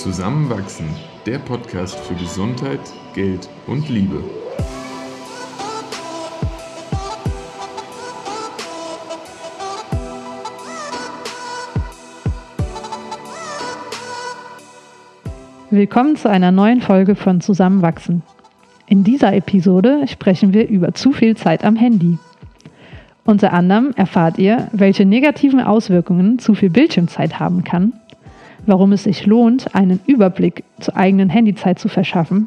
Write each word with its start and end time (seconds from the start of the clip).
Zusammenwachsen, 0.00 0.86
der 1.26 1.38
Podcast 1.38 1.94
für 2.00 2.14
Gesundheit, 2.14 2.80
Geld 3.14 3.50
und 3.66 3.86
Liebe. 3.90 4.24
Willkommen 15.68 16.16
zu 16.16 16.30
einer 16.30 16.50
neuen 16.50 16.80
Folge 16.80 17.14
von 17.14 17.42
Zusammenwachsen. 17.42 18.22
In 18.86 19.04
dieser 19.04 19.34
Episode 19.34 20.08
sprechen 20.08 20.54
wir 20.54 20.66
über 20.66 20.94
zu 20.94 21.12
viel 21.12 21.36
Zeit 21.36 21.62
am 21.62 21.76
Handy. 21.76 22.16
Unter 23.26 23.52
anderem 23.52 23.92
erfahrt 23.96 24.38
ihr, 24.38 24.68
welche 24.72 25.04
negativen 25.04 25.60
Auswirkungen 25.60 26.38
zu 26.38 26.54
viel 26.54 26.70
Bildschirmzeit 26.70 27.38
haben 27.38 27.64
kann, 27.64 27.99
warum 28.70 28.92
es 28.92 29.02
sich 29.02 29.26
lohnt, 29.26 29.74
einen 29.74 30.00
Überblick 30.06 30.64
zur 30.78 30.96
eigenen 30.96 31.28
Handyzeit 31.28 31.78
zu 31.78 31.88
verschaffen 31.88 32.46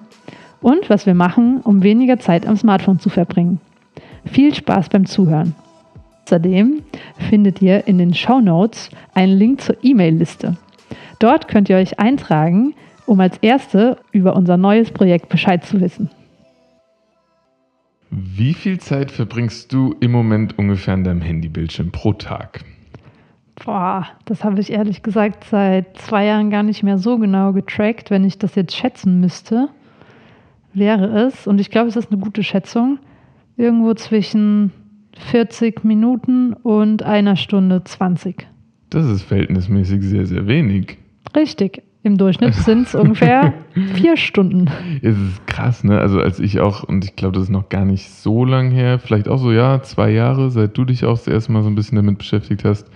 und 0.61 0.89
was 0.89 1.05
wir 1.05 1.13
machen, 1.13 1.59
um 1.61 1.83
weniger 1.83 2.17
Zeit 2.17 2.47
am 2.47 2.55
Smartphone 2.55 2.99
zu 2.99 3.09
verbringen. 3.09 3.59
Viel 4.25 4.55
Spaß 4.55 4.87
beim 4.87 5.05
Zuhören. 5.05 5.53
Außerdem 6.25 6.81
findet 7.29 7.61
ihr 7.61 7.85
in 7.87 7.97
den 7.97 8.13
Show 8.13 8.39
Notes 8.39 8.89
einen 9.13 9.37
Link 9.37 9.59
zur 9.61 9.75
E-Mail-Liste. 9.83 10.55
Dort 11.19 11.49
könnt 11.49 11.69
ihr 11.69 11.75
euch 11.75 11.99
eintragen, 11.99 12.73
um 13.05 13.19
als 13.19 13.37
Erste 13.39 13.97
über 14.13 14.35
unser 14.35 14.55
neues 14.55 14.91
Projekt 14.91 15.27
Bescheid 15.27 15.65
zu 15.65 15.81
wissen. 15.81 16.09
Wie 18.09 18.53
viel 18.53 18.79
Zeit 18.79 19.11
verbringst 19.11 19.73
du 19.73 19.95
im 19.99 20.11
Moment 20.11 20.57
ungefähr 20.57 20.93
an 20.93 21.03
deinem 21.03 21.21
Handybildschirm 21.21 21.91
pro 21.91 22.13
Tag? 22.13 22.63
Boah, 23.55 24.07
das 24.25 24.43
habe 24.43 24.59
ich 24.59 24.71
ehrlich 24.71 25.03
gesagt 25.03 25.45
seit 25.45 25.97
zwei 25.97 26.25
Jahren 26.25 26.49
gar 26.49 26.63
nicht 26.63 26.83
mehr 26.83 26.97
so 26.97 27.17
genau 27.17 27.53
getrackt. 27.53 28.09
Wenn 28.09 28.25
ich 28.25 28.37
das 28.37 28.55
jetzt 28.55 28.75
schätzen 28.75 29.19
müsste, 29.19 29.69
wäre 30.73 31.25
es, 31.25 31.45
und 31.45 31.61
ich 31.61 31.69
glaube, 31.69 31.89
es 31.89 31.95
ist 31.95 32.11
eine 32.11 32.19
gute 32.19 32.43
Schätzung, 32.43 32.99
irgendwo 33.55 33.93
zwischen 33.93 34.71
40 35.31 35.83
Minuten 35.83 36.53
und 36.53 37.03
einer 37.03 37.35
Stunde 37.35 37.83
20. 37.83 38.47
Das 38.89 39.05
ist 39.05 39.23
verhältnismäßig 39.23 40.01
sehr, 40.01 40.25
sehr 40.25 40.47
wenig. 40.47 40.97
Richtig. 41.35 41.83
Im 42.01 42.17
Durchschnitt 42.17 42.53
sind 42.53 42.87
es 42.87 42.95
ungefähr 42.95 43.53
vier 43.95 44.17
Stunden. 44.17 44.69
Es 45.01 45.15
ist 45.15 45.47
krass, 45.47 45.83
ne? 45.83 45.99
Also 45.99 46.19
als 46.19 46.39
ich 46.39 46.59
auch, 46.59 46.83
und 46.83 47.05
ich 47.05 47.15
glaube, 47.15 47.33
das 47.33 47.43
ist 47.43 47.49
noch 47.49 47.69
gar 47.69 47.85
nicht 47.85 48.09
so 48.09 48.43
lang 48.43 48.71
her, 48.71 48.99
vielleicht 48.99 49.29
auch 49.29 49.37
so, 49.37 49.51
ja, 49.51 49.81
zwei 49.83 50.11
Jahre, 50.11 50.51
seit 50.51 50.77
du 50.77 50.83
dich 50.83 51.05
auch 51.05 51.17
das 51.17 51.27
erste 51.27 51.53
Mal 51.53 51.63
so 51.63 51.69
ein 51.69 51.75
bisschen 51.75 51.95
damit 51.95 52.17
beschäftigt 52.17 52.65
hast, 52.65 52.89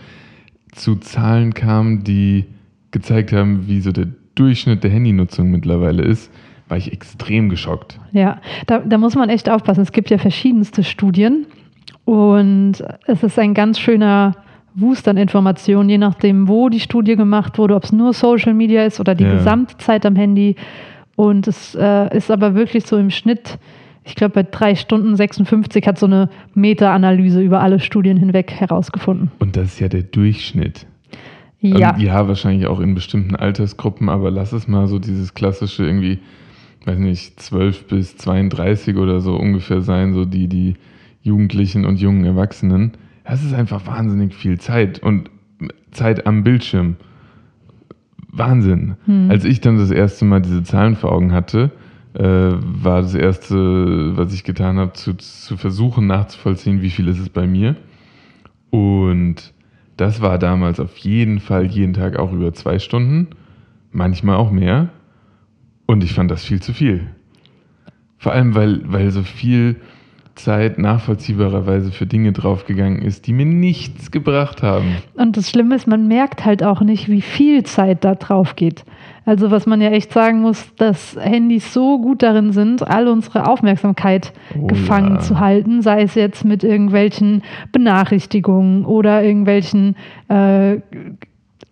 zu 0.78 0.96
Zahlen 0.96 1.54
kam, 1.54 2.04
die 2.04 2.46
gezeigt 2.92 3.34
haben, 3.34 3.68
wie 3.68 3.82
so 3.82 3.92
der 3.92 4.08
Durchschnitt 4.36 4.84
der 4.84 4.92
Handynutzung 4.92 5.52
mittlerweile 5.52 6.04
ist, 6.04 6.32
war 6.68 6.78
ich 6.78 6.92
extrem 6.92 7.50
geschockt. 7.50 8.00
Ja, 8.12 8.42
da, 8.66 8.80
da 8.80 8.98
muss 8.98 9.16
man 9.16 9.30
echt 9.30 9.50
aufpassen. 9.50 9.82
Es 9.82 9.92
gibt 9.92 10.10
ja 10.10 10.18
verschiedenste 10.18 10.84
Studien 10.84 11.46
und 12.06 12.84
es 13.06 13.24
ist 13.24 13.40
ein 13.40 13.54
ganz 13.54 13.80
schöner 13.80 14.36
Wust 14.76 15.08
an 15.08 15.18
Informationen, 15.18 15.90
je 15.90 15.98
nachdem, 15.98 16.48
wo 16.48 16.70
die 16.70 16.80
Studie 16.80 17.16
gemacht 17.16 17.58
wurde, 17.58 17.76
ob 17.76 17.84
es 17.84 17.92
nur 17.92 18.14
Social 18.14 18.54
Media 18.54 18.86
ist 18.86 19.00
oder 19.00 19.16
die 19.16 19.24
ja. 19.24 19.34
Gesamtzeit 19.34 20.06
am 20.06 20.16
Handy. 20.16 20.56
Und 21.16 21.48
es 21.48 21.74
äh, 21.74 22.16
ist 22.16 22.30
aber 22.30 22.54
wirklich 22.54 22.86
so 22.86 22.98
im 22.98 23.10
Schnitt, 23.10 23.58
ich 24.08 24.16
glaube, 24.16 24.34
bei 24.34 24.44
drei 24.44 24.76
Stunden 24.76 25.16
56 25.16 25.86
hat 25.88 26.00
so 26.00 26.06
eine 26.06 26.30
Meta-Analyse 26.54 27.42
über 27.42 27.62
alle 27.62 27.80
Studien 27.80 28.18
hinweg 28.18 28.52
herausgefunden. 28.52 29.32
Und 29.40 29.56
das 29.56 29.74
ist 29.74 29.80
ja 29.80 29.88
der 29.88 30.04
Durchschnitt. 30.04 30.88
Ja. 31.60 31.94
Und 31.94 32.02
ja, 32.02 32.28
wahrscheinlich 32.28 32.68
auch 32.68 32.80
in 32.80 32.96
bestimmten 32.96 33.36
Altersgruppen, 33.36 34.10
aber 34.10 34.32
lass 34.32 34.54
es 34.54 34.68
mal 34.68 34.88
so 34.88 35.00
dieses 35.00 35.34
klassische 35.34 35.86
irgendwie, 35.86 36.20
weiß 36.86 37.00
nicht, 37.00 37.40
12 37.40 37.88
bis 37.88 38.18
32 38.18 38.96
oder 38.98 39.20
so 39.20 39.36
ungefähr 39.36 39.82
sein, 39.82 40.14
so 40.14 40.26
die, 40.26 40.48
die 40.48 40.76
Jugendlichen 41.22 41.86
und 41.86 42.00
jungen 42.00 42.26
Erwachsenen 42.26 42.94
das 43.28 43.44
ist 43.44 43.54
einfach 43.54 43.86
wahnsinnig 43.86 44.34
viel 44.34 44.58
Zeit 44.60 45.00
und 45.00 45.30
Zeit 45.92 46.26
am 46.26 46.44
Bildschirm. 46.44 46.96
Wahnsinn. 48.30 48.96
Hm. 49.06 49.30
Als 49.30 49.44
ich 49.44 49.62
dann 49.62 49.78
das 49.78 49.92
erste 49.92 50.26
Mal 50.26 50.42
diese 50.42 50.64
Zahlen 50.64 50.96
vor 50.96 51.12
Augen 51.12 51.34
hatte, 51.34 51.66
äh, 51.66 51.87
war 52.14 53.02
das 53.02 53.14
erste, 53.14 54.18
was 54.18 54.34
ich 54.34 54.44
getan 54.44 54.78
habe, 54.78 54.94
zu, 54.94 55.14
zu 55.16 55.58
versuchen 55.58 56.08
nachzuvollziehen, 56.08 56.82
wie 56.82 56.90
viel 56.90 57.08
ist 57.08 57.20
es 57.20 57.30
bei 57.30 57.46
mir. 57.46 57.76
Und 58.70 59.54
das 59.98 60.22
war 60.22 60.38
damals 60.38 60.80
auf 60.80 60.98
jeden 60.98 61.40
Fall 61.40 61.66
jeden 61.66 61.94
Tag 61.94 62.18
auch 62.18 62.32
über 62.32 62.54
zwei 62.54 62.80
Stunden, 62.80 63.28
manchmal 63.92 64.36
auch 64.36 64.52
mehr. 64.52 64.90
Und 65.86 66.04
ich 66.04 66.14
fand 66.14 66.30
das 66.32 66.44
viel 66.44 66.62
zu 66.62 66.74
viel. 66.74 67.08
Vor 68.18 68.32
allem, 68.32 68.56
weil, 68.56 68.82
weil 68.92 69.12
so 69.12 69.24
viel 69.24 69.78
Zeit 70.38 70.78
nachvollziehbarerweise 70.78 71.92
für 71.92 72.06
Dinge 72.06 72.32
draufgegangen 72.32 73.02
ist, 73.02 73.28
die 73.28 73.34
mir 73.34 73.46
nichts 73.46 74.12
gebracht 74.12 74.64
haben. 74.64 74.98
Und 75.16 75.38
das 75.38 75.50
Schlimme 75.50 75.76
ist, 75.76 75.88
man 75.88 76.08
merkt 76.08 76.46
halt 76.46 76.64
auch 76.64 76.82
nicht, 76.82 77.10
wie 77.10 77.22
viel 77.22 77.64
Zeit 77.64 78.04
da 78.04 78.16
drauf 78.16 78.56
geht. 78.56 78.86
Also 79.26 79.52
was 79.52 79.66
man 79.66 79.82
ja 79.82 79.90
echt 79.90 80.14
sagen 80.14 80.40
muss, 80.40 80.74
dass 80.76 81.18
Handys 81.20 81.74
so 81.74 82.00
gut 82.00 82.24
darin 82.24 82.54
sind, 82.54 82.88
all 82.88 83.10
unsere 83.10 83.48
Aufmerksamkeit 83.48 84.32
oh, 84.58 84.68
gefangen 84.68 85.16
ja. 85.16 85.20
zu 85.20 85.40
halten, 85.40 85.82
sei 85.82 86.04
es 86.04 86.16
jetzt 86.16 86.46
mit 86.46 86.64
irgendwelchen 86.64 87.44
Benachrichtigungen 87.74 88.86
oder 88.86 89.22
irgendwelchen 89.24 89.98
äh, 90.30 90.78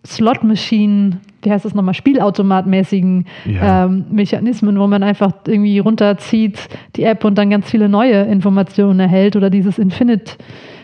Slot-Maschinen, 0.05 1.19
wie 1.41 1.51
heißt 1.51 1.65
das 1.65 1.73
nochmal, 1.73 1.93
Spielautomatmäßigen 1.93 3.25
ja. 3.45 3.85
ähm, 3.85 4.05
Mechanismen, 4.11 4.79
wo 4.79 4.87
man 4.87 5.03
einfach 5.03 5.31
irgendwie 5.47 5.79
runterzieht 5.79 6.59
die 6.95 7.03
App 7.03 7.23
und 7.23 7.37
dann 7.37 7.49
ganz 7.49 7.69
viele 7.69 7.89
neue 7.89 8.23
Informationen 8.23 8.99
erhält 8.99 9.35
oder 9.35 9.49
dieses 9.49 9.77
Infinite, 9.77 10.33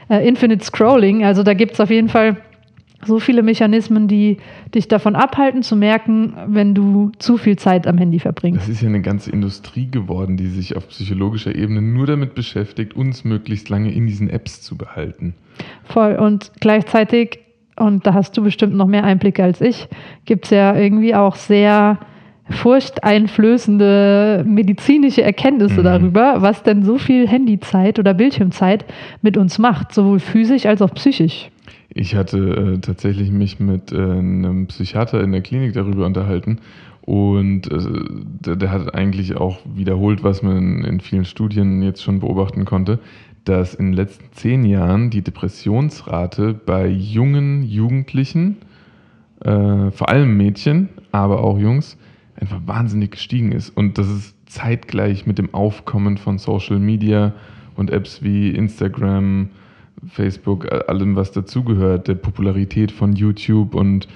äh, 0.09 0.27
Infinite 0.27 0.63
Scrolling. 0.63 1.23
Also 1.23 1.43
da 1.43 1.53
gibt 1.53 1.73
es 1.73 1.79
auf 1.79 1.89
jeden 1.89 2.09
Fall 2.09 2.37
so 3.05 3.19
viele 3.19 3.41
Mechanismen, 3.43 4.07
die 4.07 4.37
dich 4.73 4.87
davon 4.87 5.15
abhalten 5.15 5.63
zu 5.63 5.75
merken, 5.75 6.33
wenn 6.47 6.75
du 6.75 7.11
zu 7.17 7.37
viel 7.37 7.57
Zeit 7.57 7.87
am 7.87 7.97
Handy 7.97 8.19
verbringst. 8.19 8.61
Das 8.61 8.69
ist 8.69 8.81
ja 8.81 8.89
eine 8.89 9.01
ganze 9.01 9.31
Industrie 9.31 9.89
geworden, 9.89 10.37
die 10.37 10.47
sich 10.47 10.75
auf 10.75 10.87
psychologischer 10.89 11.55
Ebene 11.55 11.81
nur 11.81 12.05
damit 12.05 12.35
beschäftigt, 12.35 12.95
uns 12.95 13.23
möglichst 13.23 13.69
lange 13.69 13.91
in 13.91 14.07
diesen 14.07 14.29
Apps 14.29 14.61
zu 14.61 14.77
behalten. 14.77 15.33
Voll. 15.83 16.15
Und 16.15 16.51
gleichzeitig 16.59 17.39
und 17.77 18.05
da 18.05 18.13
hast 18.13 18.37
du 18.37 18.43
bestimmt 18.43 18.75
noch 18.75 18.87
mehr 18.87 19.03
Einblicke 19.03 19.43
als 19.43 19.61
ich, 19.61 19.87
gibt 20.25 20.45
es 20.45 20.51
ja 20.51 20.75
irgendwie 20.75 21.15
auch 21.15 21.35
sehr 21.35 21.97
furchteinflößende 22.49 24.43
medizinische 24.45 25.21
Erkenntnisse 25.21 25.79
mhm. 25.79 25.83
darüber, 25.83 26.35
was 26.39 26.63
denn 26.63 26.83
so 26.83 26.97
viel 26.97 27.27
Handyzeit 27.27 27.97
oder 27.99 28.13
Bildschirmzeit 28.13 28.85
mit 29.21 29.37
uns 29.37 29.57
macht, 29.57 29.93
sowohl 29.93 30.19
physisch 30.19 30.65
als 30.65 30.81
auch 30.81 30.93
psychisch. 30.93 31.49
Ich 31.93 32.15
hatte 32.15 32.37
äh, 32.37 32.79
tatsächlich 32.79 33.31
mich 33.31 33.59
mit 33.59 33.91
äh, 33.91 33.97
einem 33.97 34.67
Psychiater 34.67 35.21
in 35.21 35.31
der 35.31 35.41
Klinik 35.41 35.73
darüber 35.73 36.05
unterhalten 36.05 36.59
und 37.01 37.69
äh, 37.71 37.79
der, 38.45 38.55
der, 38.55 38.71
hat 38.71 38.95
eigentlich 38.95 39.35
auch 39.35 39.59
wiederholt, 39.75 40.23
was 40.23 40.41
man 40.43 40.57
in, 40.57 40.83
in 40.85 40.99
vielen 40.99 41.25
Studien 41.25 41.81
jetzt 41.81 42.03
schon 42.03 42.19
beobachten 42.19 42.63
konnte, 42.63 42.99
dass 43.45 43.73
in 43.73 43.87
den 43.87 43.93
letzten 43.93 44.25
zehn 44.33 44.63
Jahren 44.65 45.09
die 45.09 45.21
Depressionsrate 45.21 46.53
bei 46.53 46.87
jungen 46.87 47.63
Jugendlichen, 47.63 48.57
äh, 49.41 49.91
vor 49.91 50.09
allem 50.09 50.37
Mädchen, 50.37 50.89
aber 51.11 51.43
auch 51.43 51.57
Jungs, 51.57 51.97
einfach 52.35 52.61
wahnsinnig 52.65 53.11
gestiegen 53.11 53.51
ist. 53.51 53.69
Und 53.69 53.97
das 53.97 54.09
ist 54.09 54.35
zeitgleich 54.45 55.25
mit 55.25 55.37
dem 55.37 55.53
Aufkommen 55.53 56.17
von 56.17 56.37
Social 56.37 56.79
Media 56.79 57.33
und 57.75 57.89
Apps 57.89 58.21
wie 58.21 58.49
Instagram, 58.49 59.49
Facebook, 60.07 60.71
allem, 60.89 61.15
was 61.15 61.31
dazugehört, 61.31 62.07
der 62.07 62.15
Popularität 62.15 62.91
von 62.91 63.13
YouTube 63.13 63.75
und 63.75 64.07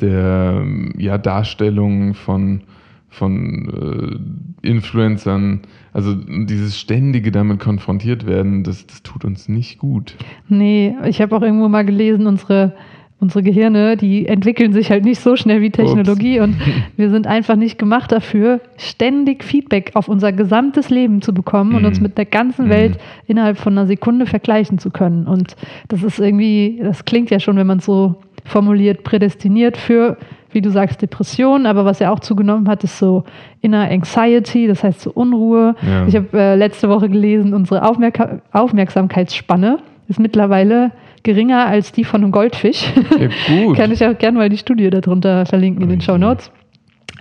der 0.00 0.64
ja, 0.96 1.18
Darstellung 1.18 2.14
von 2.14 2.62
von 3.08 4.20
äh, 4.62 4.68
Influencern. 4.68 5.60
Also 5.92 6.14
dieses 6.14 6.78
ständige 6.78 7.32
damit 7.32 7.58
konfrontiert 7.58 8.26
werden, 8.26 8.62
das, 8.64 8.86
das 8.86 9.02
tut 9.02 9.24
uns 9.24 9.48
nicht 9.48 9.78
gut. 9.78 10.14
Nee, 10.48 10.94
ich 11.06 11.20
habe 11.20 11.36
auch 11.36 11.42
irgendwo 11.42 11.68
mal 11.68 11.84
gelesen, 11.84 12.26
unsere, 12.26 12.74
unsere 13.18 13.42
Gehirne, 13.42 13.96
die 13.96 14.26
entwickeln 14.26 14.72
sich 14.72 14.90
halt 14.90 15.04
nicht 15.04 15.20
so 15.20 15.34
schnell 15.34 15.60
wie 15.62 15.70
Technologie 15.70 16.40
Ups. 16.40 16.48
und 16.48 16.56
wir 16.96 17.10
sind 17.10 17.26
einfach 17.26 17.56
nicht 17.56 17.78
gemacht 17.78 18.12
dafür, 18.12 18.60
ständig 18.76 19.42
Feedback 19.42 19.92
auf 19.94 20.08
unser 20.08 20.30
gesamtes 20.32 20.90
Leben 20.90 21.22
zu 21.22 21.32
bekommen 21.32 21.72
mm. 21.72 21.76
und 21.76 21.84
uns 21.86 21.98
mhm. 21.98 22.04
mit 22.04 22.18
der 22.18 22.26
ganzen. 22.26 22.68
Welt 22.68 22.98
innerhalb 23.26 23.58
von 23.58 23.72
einer 23.72 23.86
Sekunde 23.86 24.26
vergleichen 24.26 24.78
zu 24.78 24.90
können. 24.90 25.26
Und 25.26 25.56
das 25.88 26.02
ist 26.02 26.18
irgendwie, 26.18 26.80
das 26.82 27.04
klingt 27.04 27.30
ja 27.30 27.40
schon, 27.40 27.56
wenn 27.56 27.66
man 27.66 27.78
es 27.78 27.86
so 27.86 28.16
formuliert, 28.48 29.04
prädestiniert 29.04 29.76
für 29.76 30.16
wie 30.50 30.60
du 30.60 30.70
sagst, 30.70 31.02
Depression, 31.02 31.66
aber 31.66 31.84
was 31.84 32.00
er 32.00 32.12
auch 32.12 32.20
zugenommen 32.20 32.68
hat, 32.68 32.82
ist 32.84 32.98
so 32.98 33.24
Inner 33.60 33.90
Anxiety, 33.90 34.66
das 34.66 34.82
heißt 34.82 35.00
so 35.00 35.10
Unruhe. 35.10 35.74
Ja. 35.86 36.06
Ich 36.06 36.16
habe 36.16 36.28
äh, 36.32 36.54
letzte 36.54 36.88
Woche 36.88 37.08
gelesen, 37.08 37.54
unsere 37.54 37.86
Aufmerk 37.86 38.42
Aufmerksamkeitsspanne 38.52 39.78
ist 40.08 40.18
mittlerweile 40.18 40.90
geringer 41.22 41.66
als 41.66 41.92
die 41.92 42.04
von 42.04 42.22
einem 42.22 42.32
Goldfisch. 42.32 42.90
Ja, 43.18 43.28
gut. 43.46 43.76
Kann 43.76 43.92
ich 43.92 44.04
auch 44.04 44.16
gerne 44.16 44.38
mal 44.38 44.48
die 44.48 44.56
Studie 44.56 44.88
darunter 44.88 45.44
verlinken 45.44 45.82
in 45.82 45.90
den 45.90 46.00
Show 46.00 46.16
Notes. 46.16 46.50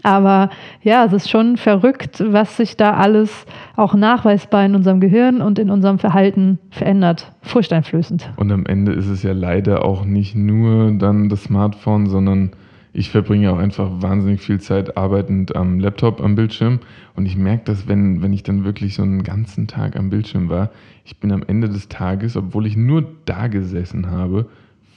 Aber 0.03 0.49
ja, 0.81 1.05
es 1.05 1.13
ist 1.13 1.29
schon 1.29 1.57
verrückt, 1.57 2.23
was 2.25 2.57
sich 2.57 2.77
da 2.77 2.93
alles 2.93 3.45
auch 3.75 3.93
nachweisbar 3.93 4.65
in 4.65 4.75
unserem 4.75 4.99
Gehirn 4.99 5.41
und 5.41 5.59
in 5.59 5.69
unserem 5.69 5.99
Verhalten 5.99 6.59
verändert. 6.69 7.31
Furchteinflößend. 7.41 8.29
Und 8.35 8.51
am 8.51 8.65
Ende 8.65 8.93
ist 8.93 9.07
es 9.07 9.23
ja 9.23 9.33
leider 9.33 9.83
auch 9.83 10.05
nicht 10.05 10.35
nur 10.35 10.91
dann 10.91 11.29
das 11.29 11.43
Smartphone, 11.43 12.07
sondern 12.07 12.51
ich 12.93 13.11
verbringe 13.11 13.51
auch 13.51 13.59
einfach 13.59 14.01
wahnsinnig 14.01 14.41
viel 14.41 14.59
Zeit 14.59 14.97
arbeitend 14.97 15.55
am 15.55 15.79
Laptop, 15.79 16.19
am 16.19 16.35
Bildschirm. 16.35 16.79
Und 17.15 17.25
ich 17.25 17.37
merke 17.37 17.63
das, 17.65 17.87
wenn, 17.87 18.23
wenn 18.23 18.33
ich 18.33 18.43
dann 18.43 18.63
wirklich 18.63 18.95
so 18.95 19.03
einen 19.03 19.21
ganzen 19.23 19.67
Tag 19.67 19.95
am 19.95 20.09
Bildschirm 20.09 20.49
war. 20.49 20.71
Ich 21.05 21.17
bin 21.19 21.31
am 21.31 21.43
Ende 21.45 21.69
des 21.69 21.89
Tages, 21.89 22.35
obwohl 22.35 22.65
ich 22.65 22.75
nur 22.75 23.05
da 23.25 23.47
gesessen 23.47 24.09
habe, 24.09 24.47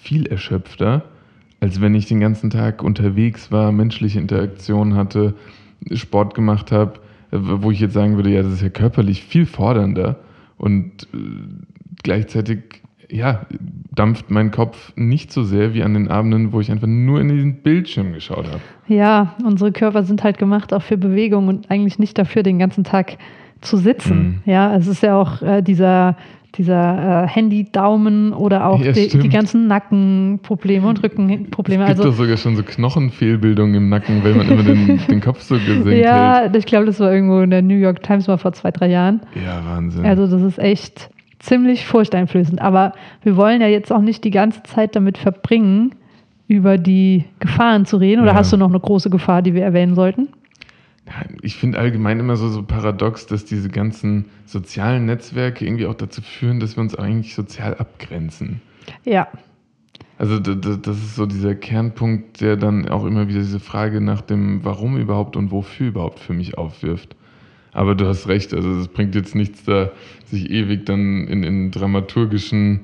viel 0.01 0.27
erschöpfter 0.27 1.05
als 1.61 1.81
wenn 1.81 1.95
ich 1.95 2.07
den 2.07 2.21
ganzen 2.21 2.51
Tag 2.51 2.83
unterwegs 2.83 3.53
war, 3.53 3.71
menschliche 3.71 4.19
Interaktion 4.19 4.95
hatte, 4.95 5.35
Sport 5.93 6.35
gemacht 6.35 6.73
habe, 6.73 6.95
wo 7.31 7.71
ich 7.71 7.81
jetzt 7.81 7.95
sagen 7.95 8.17
würde, 8.17 8.31
ja, 8.31 8.43
das 8.43 8.55
ist 8.55 8.63
ja 8.63 8.71
körperlich 8.71 9.23
viel 9.23 9.47
fordernder 9.47 10.17
und 10.57 11.05
äh, 11.15 11.19
gleichzeitig 12.03 12.83
ja, 13.11 13.47
dampft 13.95 14.31
mein 14.31 14.51
Kopf 14.51 14.93
nicht 14.97 15.33
so 15.33 15.43
sehr 15.43 15.75
wie 15.75 15.83
an 15.83 15.95
den 15.95 16.09
Abenden, 16.09 16.53
wo 16.53 16.61
ich 16.61 16.71
einfach 16.71 16.87
nur 16.87 17.21
in 17.21 17.29
diesen 17.29 17.63
Bildschirm 17.63 18.13
geschaut 18.13 18.47
habe. 18.47 18.61
Ja, 18.87 19.35
unsere 19.45 19.73
Körper 19.73 20.05
sind 20.05 20.23
halt 20.23 20.39
gemacht 20.39 20.73
auch 20.73 20.83
für 20.83 20.97
Bewegung 20.97 21.49
und 21.49 21.71
eigentlich 21.71 21.99
nicht 21.99 22.17
dafür, 22.19 22.43
den 22.43 22.59
ganzen 22.59 22.85
Tag 22.85 23.19
zu 23.61 23.77
sitzen. 23.77 24.43
Mhm. 24.45 24.53
Ja, 24.53 24.75
es 24.77 24.87
ist 24.87 25.03
ja 25.03 25.17
auch 25.17 25.43
äh, 25.43 25.63
dieser 25.63 26.17
dieser 26.57 27.25
äh, 27.25 27.29
Handy-Daumen 27.29 28.33
oder 28.33 28.67
auch 28.67 28.81
ja, 28.81 28.93
die, 28.93 29.09
die, 29.09 29.29
ganzen 29.29 29.69
Nackenprobleme 29.69 30.87
und 30.87 31.03
Rückenprobleme. 31.03 31.85
Es 31.85 31.89
gibt 31.91 32.01
also, 32.01 32.11
doch 32.11 32.17
sogar 32.17 32.37
schon 32.37 32.57
so 32.57 32.63
Knochenfehlbildungen 32.63 33.77
im 33.77 33.89
Nacken, 33.89 34.25
weil 34.25 34.35
man 34.35 34.49
immer 34.49 34.63
den, 34.63 35.01
den 35.09 35.21
Kopf 35.21 35.43
so 35.43 35.55
gesenkt 35.55 35.93
Ja, 35.93 36.41
hält. 36.41 36.57
ich 36.57 36.67
glaube, 36.67 36.87
das 36.87 36.99
war 36.99 37.13
irgendwo 37.13 37.41
in 37.41 37.51
der 37.51 37.63
New 37.63 37.77
York 37.77 38.03
Times 38.03 38.27
mal 38.27 38.37
vor 38.37 38.53
zwei, 38.53 38.71
drei 38.71 38.89
Jahren. 38.89 39.21
Ja, 39.35 39.63
Wahnsinn. 39.65 40.05
Also 40.05 40.27
das 40.27 40.43
ist 40.43 40.59
echt 40.59 41.11
ziemlich 41.39 41.87
furchteinflößend. 41.87 42.61
Aber 42.61 42.95
wir 43.23 43.37
wollen 43.37 43.61
ja 43.61 43.69
jetzt 43.69 43.93
auch 43.93 44.03
nicht 44.03 44.25
die 44.25 44.31
ganze 44.31 44.63
Zeit 44.65 44.97
damit 44.97 45.19
verbringen, 45.19 45.95
über 46.49 46.79
die 46.79 47.25
Gefahren 47.39 47.87
zu 47.87 47.97
reden. 47.97 48.23
Oder 48.23 48.33
ja. 48.33 48.39
hast 48.39 48.53
du 48.53 48.57
noch 48.57 48.69
eine 48.69 48.81
große 48.81 49.09
Gefahr, 49.09 49.41
die 49.41 49.55
wir 49.55 49.63
erwähnen 49.63 49.95
sollten? 49.95 50.29
Ich 51.43 51.57
finde 51.57 51.79
allgemein 51.79 52.21
immer 52.21 52.37
so, 52.37 52.49
so 52.49 52.63
paradox, 52.63 53.27
dass 53.27 53.45
diese 53.45 53.69
ganzen 53.69 54.27
sozialen 54.47 55.07
Netzwerke 55.07 55.65
irgendwie 55.65 55.87
auch 55.87 55.95
dazu 55.95 56.23
führen, 56.23 56.61
dass 56.61 56.77
wir 56.77 56.83
uns 56.83 56.95
eigentlich 56.95 57.35
sozial 57.35 57.75
abgrenzen. 57.75 58.61
Ja. 59.05 59.29
Also 60.19 60.39
das 60.39 60.99
ist 60.99 61.17
so 61.17 61.25
dieser 61.25 61.55
Kernpunkt, 61.55 62.43
der 62.43 62.57
dann 62.57 62.89
auch 62.89 63.07
immer 63.07 63.29
wieder 63.29 63.39
diese 63.39 63.61
Frage 63.61 64.01
nach 64.03 64.21
dem 64.21 64.65
Warum 64.65 64.99
überhaupt 64.99 65.35
und 65.35 65.51
wofür 65.51 65.89
überhaupt 65.89 66.19
für 66.19 66.35
mich 66.35 66.59
aufwirft. 66.59 67.17
Aber 67.73 67.95
du 67.95 68.07
hast 68.07 68.29
recht, 68.29 68.53
also 68.53 68.71
es 68.81 68.89
bringt 68.89 69.15
jetzt 69.15 69.35
nichts 69.35 69.65
da, 69.65 69.91
sich 70.27 70.51
ewig 70.51 70.85
dann 70.87 71.27
in, 71.29 71.43
in 71.43 71.71
dramaturgischen 71.71 72.81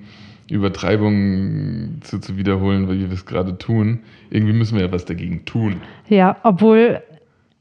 Übertreibungen 0.49 1.99
zu, 2.03 2.21
zu 2.21 2.37
wiederholen, 2.37 2.89
weil 2.89 3.01
wir 3.01 3.13
es 3.13 3.27
gerade 3.27 3.59
tun. 3.59 4.01
Irgendwie 4.31 4.53
müssen 4.53 4.77
wir 4.77 4.87
ja 4.87 4.93
was 4.93 5.05
dagegen 5.05 5.45
tun. 5.45 5.81
Ja, 6.09 6.37
obwohl 6.45 7.03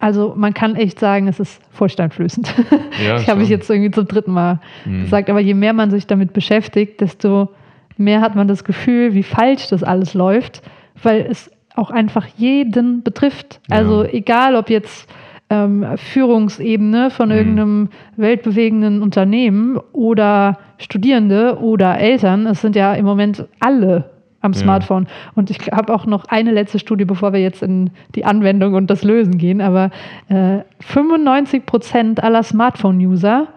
also 0.05 0.33
man 0.37 0.53
kann 0.53 0.75
echt 0.75 0.99
sagen, 0.99 1.27
es 1.27 1.39
ist 1.39 1.59
furchteinflößend. 1.71 2.53
Ja, 3.03 3.17
ich 3.17 3.27
habe 3.27 3.43
ich 3.43 3.49
jetzt 3.49 3.69
irgendwie 3.69 3.91
zum 3.91 4.07
dritten 4.07 4.31
Mal 4.31 4.59
mhm. 4.85 5.01
gesagt. 5.01 5.29
Aber 5.29 5.41
je 5.41 5.53
mehr 5.53 5.73
man 5.73 5.91
sich 5.91 6.07
damit 6.07 6.31
beschäftigt, 6.31 7.01
desto 7.01 7.49
mehr 7.97 8.21
hat 8.21 8.35
man 8.35 8.47
das 8.47 8.63
Gefühl, 8.63 9.13
wie 9.15 9.23
falsch 9.23 9.67
das 9.67 9.83
alles 9.83 10.13
läuft, 10.13 10.61
weil 11.03 11.25
es 11.29 11.51
auch 11.75 11.89
einfach 11.89 12.25
jeden 12.37 13.03
betrifft. 13.03 13.59
Ja. 13.69 13.77
Also 13.77 14.03
egal, 14.05 14.55
ob 14.55 14.69
jetzt 14.69 15.09
ähm, 15.49 15.85
Führungsebene 15.97 17.09
von 17.09 17.29
mhm. 17.29 17.35
irgendeinem 17.35 17.89
weltbewegenden 18.15 19.01
Unternehmen 19.01 19.77
oder 19.91 20.59
Studierende 20.77 21.57
oder 21.59 21.97
Eltern, 21.97 22.45
es 22.45 22.61
sind 22.61 22.75
ja 22.75 22.93
im 22.93 23.05
Moment 23.05 23.45
alle 23.59 24.14
am 24.45 24.53
Smartphone. 24.53 25.03
Ja. 25.03 25.09
Und 25.35 25.49
ich 25.49 25.59
habe 25.71 25.93
auch 25.93 26.05
noch 26.05 26.25
eine 26.25 26.51
letzte 26.51 26.79
Studie, 26.79 27.05
bevor 27.05 27.33
wir 27.33 27.41
jetzt 27.41 27.61
in 27.61 27.89
die 28.15 28.25
Anwendung 28.25 28.73
und 28.73 28.89
das 28.89 29.03
Lösen 29.03 29.37
gehen. 29.37 29.61
Aber 29.61 29.91
äh, 30.29 30.59
95 30.79 31.65
Prozent 31.65 32.23
aller 32.23 32.43
Smartphone-User 32.43 33.47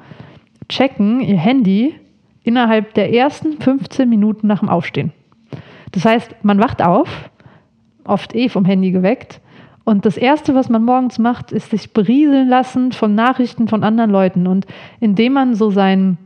checken 0.69 1.20
ihr 1.20 1.37
Handy 1.37 1.94
innerhalb 2.43 2.94
der 2.94 3.12
ersten 3.12 3.61
15 3.61 4.08
Minuten 4.08 4.46
nach 4.46 4.61
dem 4.61 4.69
Aufstehen. 4.69 5.12
Das 5.93 6.05
heißt, 6.05 6.35
man 6.43 6.58
wacht 6.58 6.82
auf, 6.82 7.31
oft 8.05 8.35
eh 8.35 8.49
vom 8.49 8.64
Handy 8.64 8.90
geweckt. 8.90 9.40
Und 9.85 10.05
das 10.05 10.19
Erste, 10.19 10.55
was 10.55 10.69
man 10.69 10.85
morgens 10.85 11.19
macht, 11.19 11.50
ist 11.50 11.70
sich 11.70 11.93
berieseln 11.93 12.49
lassen 12.49 12.93
von 12.93 13.14
Nachrichten 13.14 13.69
von 13.69 13.85
anderen 13.85 14.11
Leuten. 14.11 14.46
Und 14.46 14.67
indem 15.00 15.32
man 15.32 15.55
so 15.55 15.70
seinen, 15.70 16.19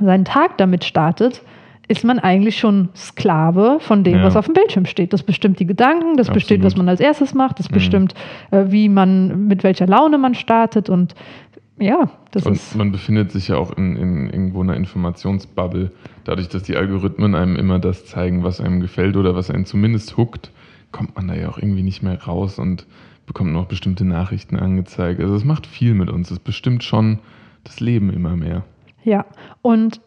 seinen 0.00 0.24
Tag 0.24 0.56
damit 0.56 0.84
startet, 0.84 1.42
ist 1.88 2.04
man 2.04 2.18
eigentlich 2.18 2.58
schon 2.58 2.88
Sklave 2.96 3.78
von 3.80 4.04
dem, 4.04 4.16
ja. 4.16 4.24
was 4.24 4.36
auf 4.36 4.46
dem 4.46 4.54
Bildschirm 4.54 4.86
steht. 4.86 5.12
Das 5.12 5.22
bestimmt 5.22 5.60
die 5.60 5.66
Gedanken, 5.66 6.16
das 6.16 6.28
Absolut. 6.28 6.34
bestimmt, 6.34 6.64
was 6.64 6.76
man 6.76 6.88
als 6.88 7.00
erstes 7.00 7.34
macht, 7.34 7.58
das 7.58 7.70
mhm. 7.70 7.74
bestimmt, 7.74 8.14
äh, 8.50 8.64
wie 8.68 8.88
man, 8.88 9.46
mit 9.48 9.64
welcher 9.64 9.86
Laune 9.86 10.18
man 10.18 10.34
startet 10.34 10.88
und 10.88 11.14
ja, 11.78 12.10
das 12.30 12.46
und 12.46 12.54
ist. 12.54 12.76
Man 12.76 12.92
befindet 12.92 13.32
sich 13.32 13.48
ja 13.48 13.56
auch 13.56 13.76
in, 13.76 13.96
in 13.96 14.30
irgendwo 14.30 14.62
einer 14.62 14.76
Informationsbubble, 14.76 15.90
dadurch, 16.24 16.48
dass 16.48 16.62
die 16.62 16.76
Algorithmen 16.76 17.34
einem 17.34 17.56
immer 17.56 17.80
das 17.80 18.06
zeigen, 18.06 18.44
was 18.44 18.60
einem 18.60 18.80
gefällt 18.80 19.16
oder 19.16 19.34
was 19.34 19.50
einen 19.50 19.66
zumindest 19.66 20.16
huckt, 20.16 20.50
kommt 20.92 21.16
man 21.16 21.28
da 21.28 21.34
ja 21.34 21.48
auch 21.48 21.58
irgendwie 21.58 21.82
nicht 21.82 22.02
mehr 22.02 22.22
raus 22.22 22.58
und 22.58 22.86
bekommt 23.26 23.52
noch 23.52 23.66
bestimmte 23.66 24.04
Nachrichten 24.04 24.56
angezeigt. 24.56 25.20
Also 25.20 25.34
es 25.34 25.44
macht 25.44 25.66
viel 25.66 25.94
mit 25.94 26.10
uns. 26.10 26.30
Es 26.30 26.38
bestimmt 26.38 26.84
schon 26.84 27.18
das 27.64 27.80
Leben 27.80 28.12
immer 28.12 28.36
mehr. 28.36 28.62
Ja, 29.02 29.24
und 29.62 30.00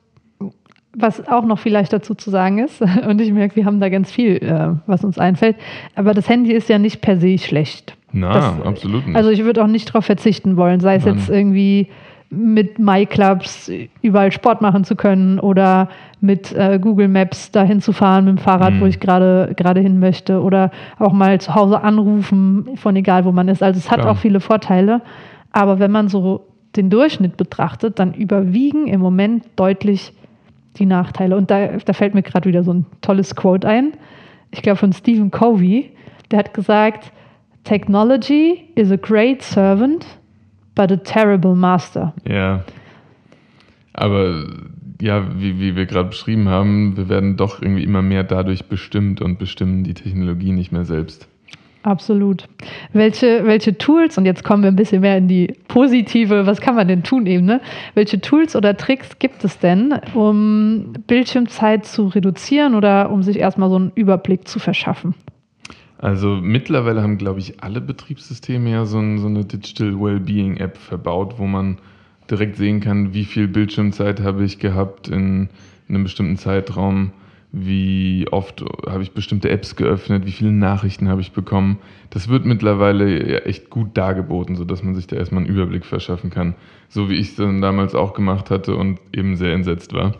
was 0.97 1.27
auch 1.27 1.45
noch 1.45 1.59
vielleicht 1.59 1.93
dazu 1.93 2.15
zu 2.15 2.29
sagen 2.29 2.57
ist, 2.59 2.81
und 3.07 3.21
ich 3.21 3.31
merke, 3.31 3.55
wir 3.55 3.65
haben 3.65 3.79
da 3.79 3.89
ganz 3.89 4.11
viel, 4.11 4.37
äh, 4.37 4.69
was 4.87 5.03
uns 5.03 5.17
einfällt, 5.17 5.55
aber 5.95 6.13
das 6.13 6.27
Handy 6.27 6.51
ist 6.51 6.69
ja 6.69 6.79
nicht 6.79 7.01
per 7.01 7.17
se 7.17 7.37
schlecht. 7.37 7.95
Na, 8.11 8.33
das, 8.33 8.65
absolut 8.65 9.05
nicht. 9.05 9.15
Also 9.15 9.29
ich 9.29 9.43
würde 9.43 9.63
auch 9.63 9.67
nicht 9.67 9.89
darauf 9.89 10.05
verzichten 10.05 10.57
wollen, 10.57 10.79
sei 10.79 10.95
es 10.95 11.05
Nein. 11.05 11.15
jetzt 11.15 11.29
irgendwie 11.29 11.87
mit 12.29 12.77
MyClubs 12.77 13.71
überall 14.01 14.31
Sport 14.31 14.61
machen 14.61 14.83
zu 14.83 14.95
können 14.95 15.39
oder 15.39 15.87
mit 16.19 16.53
äh, 16.53 16.77
Google 16.81 17.07
Maps 17.07 17.51
dahin 17.51 17.79
zu 17.79 17.93
fahren 17.93 18.25
mit 18.25 18.37
dem 18.37 18.37
Fahrrad, 18.39 18.73
mhm. 18.73 18.81
wo 18.81 18.85
ich 18.85 18.99
gerade 18.99 19.53
gerade 19.55 19.79
hin 19.79 19.99
möchte 19.99 20.41
oder 20.41 20.71
auch 20.99 21.13
mal 21.13 21.39
zu 21.39 21.55
Hause 21.55 21.81
anrufen, 21.81 22.71
von 22.75 22.95
egal 22.95 23.23
wo 23.23 23.31
man 23.31 23.47
ist. 23.47 23.63
Also 23.63 23.77
es 23.77 23.89
hat 23.89 23.99
Klar. 23.99 24.11
auch 24.11 24.17
viele 24.17 24.41
Vorteile, 24.41 25.01
aber 25.53 25.79
wenn 25.79 25.91
man 25.91 26.09
so 26.09 26.47
den 26.75 26.89
Durchschnitt 26.89 27.37
betrachtet, 27.37 27.97
dann 27.99 28.13
überwiegen 28.13 28.87
im 28.87 28.99
Moment 28.99 29.45
deutlich 29.55 30.13
die 30.79 30.85
Nachteile. 30.85 31.35
Und 31.35 31.51
da, 31.51 31.77
da 31.77 31.93
fällt 31.93 32.13
mir 32.13 32.23
gerade 32.23 32.47
wieder 32.47 32.63
so 32.63 32.73
ein 32.73 32.85
tolles 33.01 33.35
Quote 33.35 33.67
ein. 33.67 33.93
Ich 34.51 34.61
glaube 34.61 34.77
von 34.77 34.93
Stephen 34.93 35.31
Covey. 35.31 35.91
Der 36.31 36.39
hat 36.39 36.53
gesagt, 36.53 37.11
Technology 37.63 38.69
is 38.75 38.91
a 38.91 38.95
great 38.95 39.41
servant, 39.41 40.05
but 40.75 40.91
a 40.91 40.97
terrible 40.97 41.55
master. 41.55 42.13
Ja. 42.27 42.63
Aber 43.93 44.45
ja, 45.01 45.27
wie, 45.39 45.59
wie 45.59 45.75
wir 45.75 45.85
gerade 45.85 46.09
beschrieben 46.09 46.49
haben, 46.49 46.97
wir 46.97 47.09
werden 47.09 47.37
doch 47.37 47.61
irgendwie 47.61 47.83
immer 47.83 48.01
mehr 48.01 48.23
dadurch 48.23 48.65
bestimmt 48.65 49.21
und 49.21 49.37
bestimmen 49.37 49.83
die 49.83 49.93
Technologie 49.93 50.51
nicht 50.51 50.71
mehr 50.71 50.85
selbst. 50.85 51.27
Absolut. 51.87 52.49
Welche, 52.91 53.45
welche 53.45 53.77
Tools, 53.77 54.17
und 54.17 54.25
jetzt 54.25 54.43
kommen 54.43 54.61
wir 54.61 54.69
ein 54.69 54.75
bisschen 54.75 54.99
mehr 54.99 55.17
in 55.17 55.29
die 55.29 55.53
positive, 55.69 56.45
was 56.45 56.59
kann 56.59 56.75
man 56.75 56.89
denn 56.89 57.01
tun 57.01 57.25
eben, 57.25 57.45
ne? 57.45 57.61
Welche 57.93 58.19
Tools 58.19 58.57
oder 58.57 58.75
Tricks 58.75 59.19
gibt 59.19 59.45
es 59.45 59.57
denn, 59.57 59.93
um 60.13 60.91
Bildschirmzeit 61.07 61.85
zu 61.85 62.07
reduzieren 62.07 62.75
oder 62.75 63.09
um 63.09 63.23
sich 63.23 63.39
erstmal 63.39 63.69
so 63.69 63.77
einen 63.77 63.93
Überblick 63.95 64.49
zu 64.49 64.59
verschaffen? 64.59 65.15
Also 65.97 66.35
mittlerweile 66.35 67.01
haben, 67.01 67.17
glaube 67.17 67.39
ich, 67.39 67.63
alle 67.63 67.79
Betriebssysteme 67.79 68.69
ja 68.69 68.85
so, 68.85 68.99
so 69.15 69.27
eine 69.27 69.45
Digital 69.45 69.97
Wellbeing 69.97 70.57
App 70.57 70.75
verbaut, 70.75 71.35
wo 71.37 71.45
man 71.45 71.77
direkt 72.29 72.57
sehen 72.57 72.81
kann, 72.81 73.13
wie 73.13 73.23
viel 73.23 73.47
Bildschirmzeit 73.47 74.19
habe 74.19 74.43
ich 74.43 74.59
gehabt 74.59 75.07
in, 75.07 75.47
in 75.87 75.95
einem 75.95 76.03
bestimmten 76.03 76.35
Zeitraum 76.35 77.13
wie 77.51 78.27
oft 78.31 78.63
habe 78.87 79.03
ich 79.03 79.11
bestimmte 79.11 79.49
Apps 79.49 79.75
geöffnet, 79.75 80.25
wie 80.25 80.31
viele 80.31 80.51
Nachrichten 80.51 81.07
habe 81.07 81.21
ich 81.21 81.31
bekommen. 81.31 81.77
Das 82.09 82.27
wird 82.27 82.45
mittlerweile 82.45 83.43
echt 83.45 83.69
gut 83.69 83.97
dargeboten, 83.97 84.55
sodass 84.55 84.83
man 84.83 84.95
sich 84.95 85.07
da 85.07 85.15
erstmal 85.15 85.43
einen 85.43 85.53
Überblick 85.53 85.85
verschaffen 85.85 86.29
kann. 86.29 86.55
So 86.89 87.09
wie 87.09 87.15
ich 87.15 87.29
es 87.29 87.35
dann 87.35 87.61
damals 87.61 87.95
auch 87.95 88.13
gemacht 88.13 88.51
hatte 88.51 88.75
und 88.75 88.99
eben 89.13 89.37
sehr 89.37 89.53
entsetzt 89.53 89.93
war. 89.93 90.15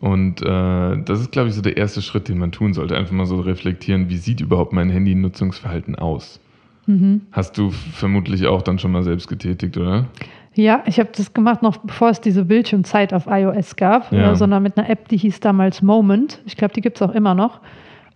Und 0.00 0.42
äh, 0.42 1.02
das 1.04 1.20
ist, 1.20 1.30
glaube 1.30 1.48
ich, 1.48 1.54
so 1.54 1.62
der 1.62 1.76
erste 1.76 2.02
Schritt, 2.02 2.28
den 2.28 2.38
man 2.38 2.50
tun 2.50 2.74
sollte. 2.74 2.96
Einfach 2.96 3.12
mal 3.12 3.26
so 3.26 3.40
reflektieren, 3.40 4.08
wie 4.08 4.16
sieht 4.16 4.40
überhaupt 4.40 4.72
mein 4.72 4.90
Handy-Nutzungsverhalten 4.90 5.94
aus? 5.94 6.40
Mhm. 6.86 7.22
Hast 7.30 7.56
du 7.56 7.70
vermutlich 7.70 8.46
auch 8.48 8.62
dann 8.62 8.80
schon 8.80 8.90
mal 8.90 9.04
selbst 9.04 9.28
getätigt, 9.28 9.76
oder? 9.76 10.08
Ja, 10.54 10.82
ich 10.86 10.98
habe 10.98 11.08
das 11.16 11.32
gemacht 11.32 11.62
noch 11.62 11.78
bevor 11.78 12.10
es 12.10 12.20
diese 12.20 12.44
Bildschirmzeit 12.44 13.14
auf 13.14 13.26
iOS 13.26 13.76
gab, 13.76 14.12
ja. 14.12 14.34
sondern 14.34 14.62
mit 14.62 14.76
einer 14.76 14.88
App, 14.90 15.08
die 15.08 15.16
hieß 15.16 15.40
damals 15.40 15.80
Moment. 15.82 16.40
Ich 16.44 16.56
glaube, 16.56 16.74
die 16.74 16.82
gibt 16.82 16.98
es 16.98 17.02
auch 17.02 17.14
immer 17.14 17.34
noch. 17.34 17.60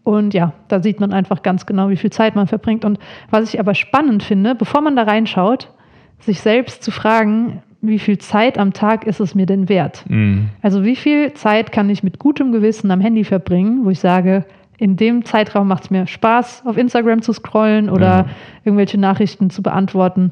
Und 0.05 0.35
ja, 0.35 0.53
da 0.69 0.81
sieht 0.83 1.01
man 1.01 1.13
einfach 1.13 1.43
ganz 1.43 1.67
genau, 1.67 1.89
wie 1.89 1.97
viel 1.97 2.11
Zeit 2.11 2.37
man 2.37 2.47
verbringt. 2.47 2.85
Und 2.85 2.99
was 3.31 3.53
ich 3.53 3.59
aber 3.59 3.75
spannend 3.75 4.23
finde, 4.23 4.55
bevor 4.55 4.81
man 4.83 4.95
da 4.97 5.03
reinschaut, 5.03 5.73
sich 6.21 6.41
selbst 6.41 6.83
zu 6.85 6.91
fragen, 6.91 7.63
wie 7.81 7.99
viel 7.99 8.19
Zeit 8.19 8.59
am 8.59 8.73
Tag 8.73 9.07
ist 9.07 9.21
es 9.21 9.35
mir 9.35 9.47
denn 9.47 9.69
wert? 9.69 10.05
Mhm. 10.09 10.51
Also 10.63 10.85
wie 10.85 10.97
viel 10.97 11.33
Zeit 11.35 11.73
kann 11.73 11.91
ich 11.91 12.03
mit 12.03 12.19
gutem 12.19 12.53
Gewissen 12.53 12.91
am 12.91 13.01
Handy 13.01 13.25
verbringen, 13.25 13.85
wo 13.85 13.91
ich 13.91 13.99
sage, 14.01 14.45
in 14.79 14.97
dem 14.97 15.25
Zeitraum 15.25 15.69
macht 15.69 15.85
es 15.85 15.91
mir 15.91 16.07
Spaß, 16.07 16.65
auf 16.67 16.77
Instagram 16.77 17.23
zu 17.23 17.33
scrollen 17.33 17.89
oder 17.89 18.07
Ja. 18.07 18.27
irgendwelche 18.65 18.99
Nachrichten 18.99 19.51
zu 19.51 19.63
beantworten. 19.63 20.31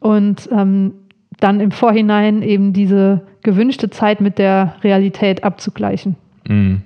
Und 0.00 0.48
ähm, 0.52 0.92
dann 1.40 1.60
im 1.60 1.70
Vorhinein 1.70 2.42
eben 2.42 2.72
diese 2.72 3.22
gewünschte 3.42 3.90
Zeit 3.90 4.20
mit 4.20 4.38
der 4.38 4.76
Realität 4.82 5.44
abzugleichen. 5.44 6.16
Mhm. 6.48 6.82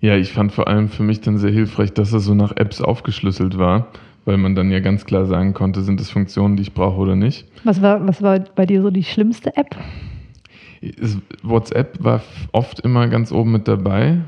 Ja, 0.00 0.16
ich 0.16 0.32
fand 0.32 0.52
vor 0.52 0.68
allem 0.68 0.88
für 0.88 1.02
mich 1.02 1.20
dann 1.20 1.38
sehr 1.38 1.50
hilfreich, 1.50 1.92
dass 1.92 2.12
es 2.12 2.24
so 2.24 2.34
nach 2.34 2.52
Apps 2.56 2.80
aufgeschlüsselt 2.80 3.58
war, 3.58 3.88
weil 4.24 4.36
man 4.36 4.54
dann 4.54 4.70
ja 4.70 4.80
ganz 4.80 5.04
klar 5.04 5.26
sagen 5.26 5.54
konnte, 5.54 5.82
sind 5.82 6.00
es 6.00 6.10
Funktionen, 6.10 6.56
die 6.56 6.62
ich 6.62 6.74
brauche 6.74 6.98
oder 6.98 7.16
nicht. 7.16 7.46
Was 7.64 7.82
war, 7.82 8.06
was 8.06 8.22
war 8.22 8.38
bei 8.38 8.66
dir 8.66 8.82
so 8.82 8.90
die 8.90 9.04
schlimmste 9.04 9.56
App? 9.56 9.76
WhatsApp 11.42 11.96
war 12.04 12.22
oft 12.52 12.80
immer 12.80 13.08
ganz 13.08 13.32
oben 13.32 13.52
mit 13.52 13.66
dabei. 13.66 14.18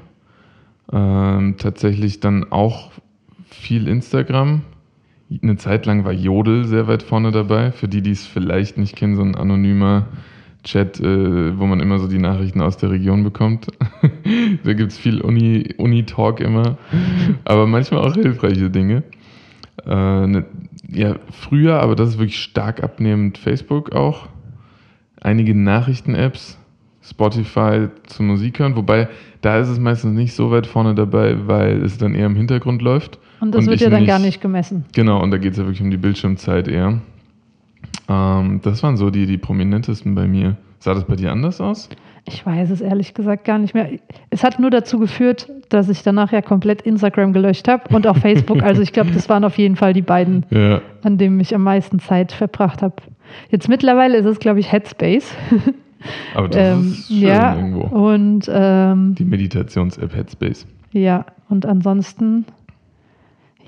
Ähm, 0.90 1.56
tatsächlich 1.58 2.20
dann 2.20 2.50
auch 2.50 2.90
viel 3.50 3.88
Instagram. 3.88 4.62
Eine 5.42 5.56
Zeit 5.56 5.86
lang 5.86 6.04
war 6.04 6.12
Jodel 6.12 6.64
sehr 6.64 6.88
weit 6.88 7.02
vorne 7.02 7.30
dabei. 7.30 7.72
Für 7.72 7.88
die, 7.88 8.02
die 8.02 8.12
es 8.12 8.26
vielleicht 8.26 8.78
nicht 8.78 8.96
kennen, 8.96 9.16
so 9.16 9.22
ein 9.22 9.34
anonymer 9.34 10.06
Chat, 10.64 11.00
äh, 11.00 11.58
wo 11.58 11.66
man 11.66 11.80
immer 11.80 11.98
so 11.98 12.08
die 12.08 12.18
Nachrichten 12.18 12.60
aus 12.60 12.76
der 12.76 12.90
Region 12.90 13.24
bekommt. 13.24 13.68
da 14.64 14.72
gibt 14.72 14.92
es 14.92 14.98
viel 14.98 15.20
Uni- 15.20 15.74
Uni-Talk 15.76 16.40
immer, 16.40 16.78
aber 17.44 17.66
manchmal 17.66 18.00
auch 18.00 18.14
hilfreiche 18.14 18.70
Dinge. 18.70 19.02
Äh, 19.86 20.26
ne, 20.26 20.44
ja, 20.90 21.16
früher, 21.30 21.80
aber 21.80 21.94
das 21.94 22.10
ist 22.10 22.18
wirklich 22.18 22.40
stark 22.42 22.82
abnehmend, 22.82 23.38
Facebook 23.38 23.92
auch 23.92 24.28
einige 25.20 25.54
Nachrichten-Apps, 25.54 26.58
Spotify 27.02 27.88
zum 28.06 28.26
Musik 28.26 28.58
hören, 28.58 28.76
wobei 28.76 29.08
da 29.40 29.58
ist 29.58 29.68
es 29.68 29.78
meistens 29.78 30.14
nicht 30.14 30.34
so 30.34 30.50
weit 30.50 30.66
vorne 30.66 30.94
dabei, 30.94 31.46
weil 31.46 31.82
es 31.82 31.98
dann 31.98 32.14
eher 32.14 32.26
im 32.26 32.36
Hintergrund 32.36 32.82
läuft. 32.82 33.18
Und 33.40 33.54
das 33.54 33.64
Und 33.64 33.70
wird 33.70 33.80
ja 33.80 33.90
dann 33.90 34.00
nicht- 34.00 34.08
gar 34.08 34.18
nicht 34.18 34.40
gemessen. 34.40 34.84
Genau, 34.94 35.22
und 35.22 35.30
da 35.30 35.38
geht 35.38 35.52
es 35.52 35.58
ja 35.58 35.64
wirklich 35.64 35.82
um 35.82 35.90
die 35.90 35.96
Bildschirmzeit 35.96 36.66
eher. 36.68 37.00
Ähm, 38.08 38.60
das 38.62 38.82
waren 38.82 38.96
so 38.96 39.10
die, 39.10 39.26
die 39.26 39.38
prominentesten 39.38 40.14
bei 40.14 40.26
mir. 40.26 40.56
Sah 40.80 40.94
das 40.94 41.04
bei 41.04 41.16
dir 41.16 41.32
anders 41.32 41.60
aus? 41.60 41.88
Ich 42.24 42.44
weiß 42.44 42.70
es 42.70 42.80
ehrlich 42.80 43.14
gesagt 43.14 43.44
gar 43.44 43.58
nicht 43.58 43.74
mehr. 43.74 43.88
Es 44.30 44.44
hat 44.44 44.60
nur 44.60 44.70
dazu 44.70 44.98
geführt, 44.98 45.48
dass 45.70 45.88
ich 45.88 46.02
danach 46.02 46.30
ja 46.32 46.42
komplett 46.42 46.82
Instagram 46.82 47.32
gelöscht 47.32 47.68
habe 47.68 47.94
und 47.94 48.06
auch 48.06 48.16
Facebook. 48.18 48.62
Also 48.62 48.82
ich 48.82 48.92
glaube, 48.92 49.10
das 49.12 49.28
waren 49.28 49.44
auf 49.44 49.56
jeden 49.56 49.76
Fall 49.76 49.92
die 49.92 50.02
beiden, 50.02 50.44
Ja. 50.50 50.80
an 51.02 51.16
denen 51.18 51.40
ich 51.40 51.54
am 51.54 51.62
meisten 51.62 51.98
Zeit 52.00 52.32
verbracht 52.32 52.82
habe. 52.82 52.96
Jetzt 53.50 53.68
mittlerweile 53.68 54.16
ist 54.18 54.26
es, 54.26 54.38
glaube 54.40 54.60
ich, 54.60 54.70
Headspace. 54.72 55.34
Aber 56.34 56.48
das 56.48 56.56
Ähm, 56.78 56.88
ist 56.92 57.08
schön 57.08 57.18
ja, 57.18 57.56
irgendwo. 57.56 57.80
und 58.10 58.48
ähm, 58.52 59.14
Die 59.18 59.24
Meditations-App 59.24 60.14
Headspace. 60.14 60.66
ja, 60.92 61.24
und 61.48 61.66
ansonsten, 61.66 62.44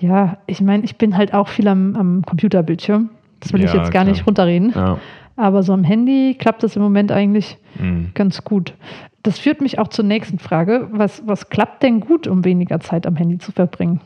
ja, 0.01 0.39
ich 0.47 0.61
meine, 0.61 0.85
ich 0.85 0.97
bin 0.97 1.17
halt 1.17 1.35
auch 1.35 1.49
viel 1.49 1.69
am, 1.69 1.95
am 1.97 2.23
Computerbildschirm. 2.27 3.11
Das 3.41 3.53
will 3.53 3.61
ich 3.65 3.73
Ja, 3.73 3.77
jetzt 3.81 3.93
gar 3.93 4.03
klar. 4.03 4.05
nicht 4.07 4.27
runterreden. 4.27 4.73
Ja. 4.75 4.99
Aber 5.37 5.63
so 5.63 5.73
am 5.73 5.85
Handy 5.85 6.37
klappt 6.39 6.63
das 6.63 6.77
im 6.77 6.83
Moment 6.83 7.13
eigentlich 7.13 7.57
Mhm. 7.79 8.11
ganz 8.15 8.45
gut. 8.45 8.75
Das 9.23 9.39
führt 9.39 9.61
mich 9.61 9.79
auch 9.79 9.89
zur 9.89 10.05
nächsten 10.05 10.39
Frage. 10.39 10.89
Was, 10.93 11.23
was 11.27 11.49
klappt 11.51 11.83
denn 11.83 12.01
gut, 12.01 12.27
um 12.27 12.45
weniger 12.45 12.81
Zeit 12.81 13.07
am 13.07 13.17
Handy 13.17 13.39
zu 13.39 13.53
verbringen? 13.53 14.01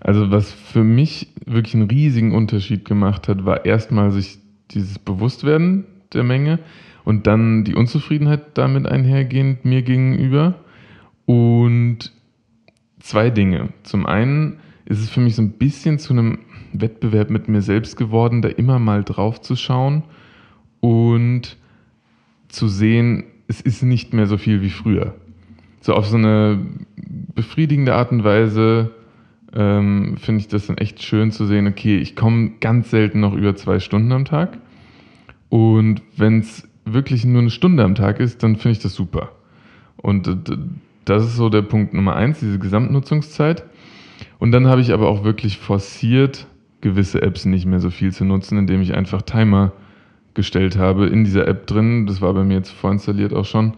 Also 0.00 0.30
was 0.30 0.52
für 0.52 0.82
mich 0.84 1.28
wirklich 1.44 1.74
einen 1.74 1.88
riesigen 1.90 2.34
Unterschied 2.34 2.84
gemacht 2.84 3.28
hat, 3.28 3.44
war 3.44 3.64
erstmal 3.66 4.10
sich 4.10 4.38
dieses 4.70 4.98
Bewusstwerden 4.98 5.84
der 6.12 6.22
Menge 6.24 6.58
und 7.04 7.26
dann 7.26 7.64
die 7.64 7.74
Unzufriedenheit 7.74 8.40
damit 8.54 8.86
einhergehend 8.86 9.64
mir 9.64 9.82
gegenüber. 9.82 10.54
Und 11.26 12.12
zwei 13.00 13.30
Dinge. 13.30 13.68
Zum 13.82 14.06
einen 14.06 14.58
ist 14.90 15.00
es 15.00 15.08
für 15.08 15.20
mich 15.20 15.36
so 15.36 15.42
ein 15.42 15.52
bisschen 15.52 15.98
zu 15.98 16.12
einem 16.12 16.40
Wettbewerb 16.72 17.30
mit 17.30 17.48
mir 17.48 17.62
selbst 17.62 17.96
geworden, 17.96 18.42
da 18.42 18.48
immer 18.48 18.78
mal 18.78 19.04
drauf 19.04 19.40
zu 19.40 19.54
schauen 19.54 20.02
und 20.80 21.56
zu 22.48 22.66
sehen, 22.66 23.24
es 23.46 23.60
ist 23.60 23.82
nicht 23.82 24.12
mehr 24.12 24.26
so 24.26 24.36
viel 24.36 24.62
wie 24.62 24.70
früher. 24.70 25.14
So 25.80 25.94
auf 25.94 26.06
so 26.06 26.16
eine 26.16 26.58
befriedigende 27.34 27.94
Art 27.94 28.10
und 28.10 28.24
Weise 28.24 28.90
ähm, 29.54 30.16
finde 30.18 30.40
ich 30.40 30.48
das 30.48 30.66
dann 30.66 30.76
echt 30.76 31.02
schön 31.02 31.30
zu 31.30 31.46
sehen, 31.46 31.68
okay, 31.68 31.98
ich 31.98 32.16
komme 32.16 32.52
ganz 32.60 32.90
selten 32.90 33.20
noch 33.20 33.34
über 33.34 33.54
zwei 33.54 33.78
Stunden 33.78 34.10
am 34.10 34.24
Tag. 34.24 34.58
Und 35.48 36.02
wenn 36.16 36.40
es 36.40 36.68
wirklich 36.84 37.24
nur 37.24 37.42
eine 37.42 37.50
Stunde 37.50 37.84
am 37.84 37.94
Tag 37.94 38.18
ist, 38.18 38.42
dann 38.42 38.56
finde 38.56 38.72
ich 38.72 38.78
das 38.80 38.94
super. 38.94 39.30
Und 39.96 40.26
äh, 40.26 40.36
das 41.04 41.24
ist 41.24 41.36
so 41.36 41.48
der 41.48 41.62
Punkt 41.62 41.94
Nummer 41.94 42.16
eins, 42.16 42.40
diese 42.40 42.58
Gesamtnutzungszeit. 42.58 43.64
Und 44.38 44.52
dann 44.52 44.66
habe 44.66 44.80
ich 44.80 44.92
aber 44.92 45.08
auch 45.08 45.24
wirklich 45.24 45.58
forciert, 45.58 46.46
gewisse 46.80 47.22
Apps 47.22 47.44
nicht 47.44 47.66
mehr 47.66 47.80
so 47.80 47.90
viel 47.90 48.12
zu 48.12 48.24
nutzen, 48.24 48.58
indem 48.58 48.80
ich 48.80 48.94
einfach 48.94 49.22
Timer 49.22 49.72
gestellt 50.34 50.78
habe 50.78 51.06
in 51.06 51.24
dieser 51.24 51.46
App 51.46 51.66
drin. 51.66 52.06
Das 52.06 52.20
war 52.20 52.32
bei 52.34 52.44
mir 52.44 52.54
jetzt 52.54 52.70
vorinstalliert 52.70 53.34
auch 53.34 53.44
schon, 53.44 53.74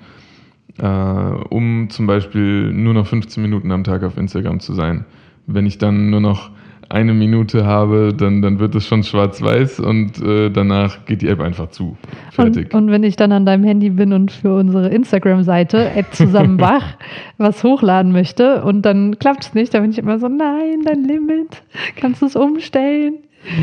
äh, 0.78 0.86
um 0.86 1.88
zum 1.90 2.06
Beispiel 2.06 2.72
nur 2.72 2.94
noch 2.94 3.06
15 3.06 3.42
Minuten 3.42 3.72
am 3.72 3.84
Tag 3.84 4.02
auf 4.04 4.16
Instagram 4.16 4.60
zu 4.60 4.74
sein. 4.74 5.04
Wenn 5.46 5.66
ich 5.66 5.78
dann 5.78 6.10
nur 6.10 6.20
noch 6.20 6.50
eine 6.92 7.14
Minute 7.14 7.64
habe, 7.64 8.14
dann, 8.16 8.42
dann 8.42 8.58
wird 8.58 8.74
es 8.74 8.86
schon 8.86 9.02
schwarz-weiß 9.02 9.80
und 9.80 10.22
äh, 10.22 10.50
danach 10.50 11.04
geht 11.06 11.22
die 11.22 11.28
App 11.28 11.40
einfach 11.40 11.70
zu. 11.70 11.96
Fertig. 12.30 12.72
Und, 12.74 12.84
und 12.84 12.90
wenn 12.90 13.02
ich 13.02 13.16
dann 13.16 13.32
an 13.32 13.46
deinem 13.46 13.64
Handy 13.64 13.90
bin 13.90 14.12
und 14.12 14.30
für 14.30 14.54
unsere 14.54 14.88
Instagram-Seite 14.88 15.90
zusammenbach 16.12 16.84
was 17.38 17.64
hochladen 17.64 18.12
möchte 18.12 18.62
und 18.62 18.82
dann 18.82 19.18
klappt 19.18 19.44
es 19.44 19.54
nicht, 19.54 19.72
dann 19.74 19.82
bin 19.82 19.90
ich 19.90 19.98
immer 19.98 20.18
so, 20.18 20.28
nein, 20.28 20.82
dein 20.84 21.04
Limit, 21.04 21.62
kannst 21.96 22.22
du 22.22 22.26
es 22.26 22.36
umstellen? 22.36 23.14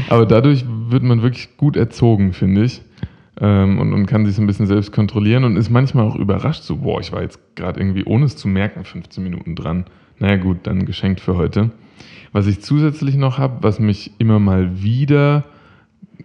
Aber 0.09 0.25
dadurch 0.25 0.65
wird 0.89 1.03
man 1.03 1.21
wirklich 1.21 1.55
gut 1.57 1.77
erzogen, 1.77 2.33
finde 2.33 2.63
ich. 2.63 2.81
Ähm, 3.41 3.79
und, 3.79 3.93
und 3.93 4.05
kann 4.05 4.25
sich 4.25 4.36
so 4.36 4.41
ein 4.41 4.48
bisschen 4.48 4.67
selbst 4.67 4.91
kontrollieren 4.91 5.43
und 5.46 5.55
ist 5.55 5.69
manchmal 5.69 6.05
auch 6.05 6.15
überrascht, 6.15 6.63
so, 6.63 6.77
boah, 6.77 7.00
ich 7.00 7.12
war 7.12 7.22
jetzt 7.22 7.39
gerade 7.55 7.79
irgendwie, 7.79 8.03
ohne 8.03 8.25
es 8.25 8.36
zu 8.36 8.48
merken, 8.48 8.84
15 8.84 9.24
Minuten 9.24 9.55
dran. 9.55 9.86
Naja 10.19 10.36
gut, 10.36 10.60
dann 10.63 10.86
geschenkt 10.86 11.22
für 11.22 11.38
heute. 11.38 11.72
Was 12.31 12.48
ich 12.48 12.62
zusätzlich 12.62 13.15
noch 13.15 13.38
habe, 13.38 13.60
was 13.62 13.79
mich 13.79 14.12
immer 14.17 14.39
mal 14.39 14.81
wieder 14.81 15.46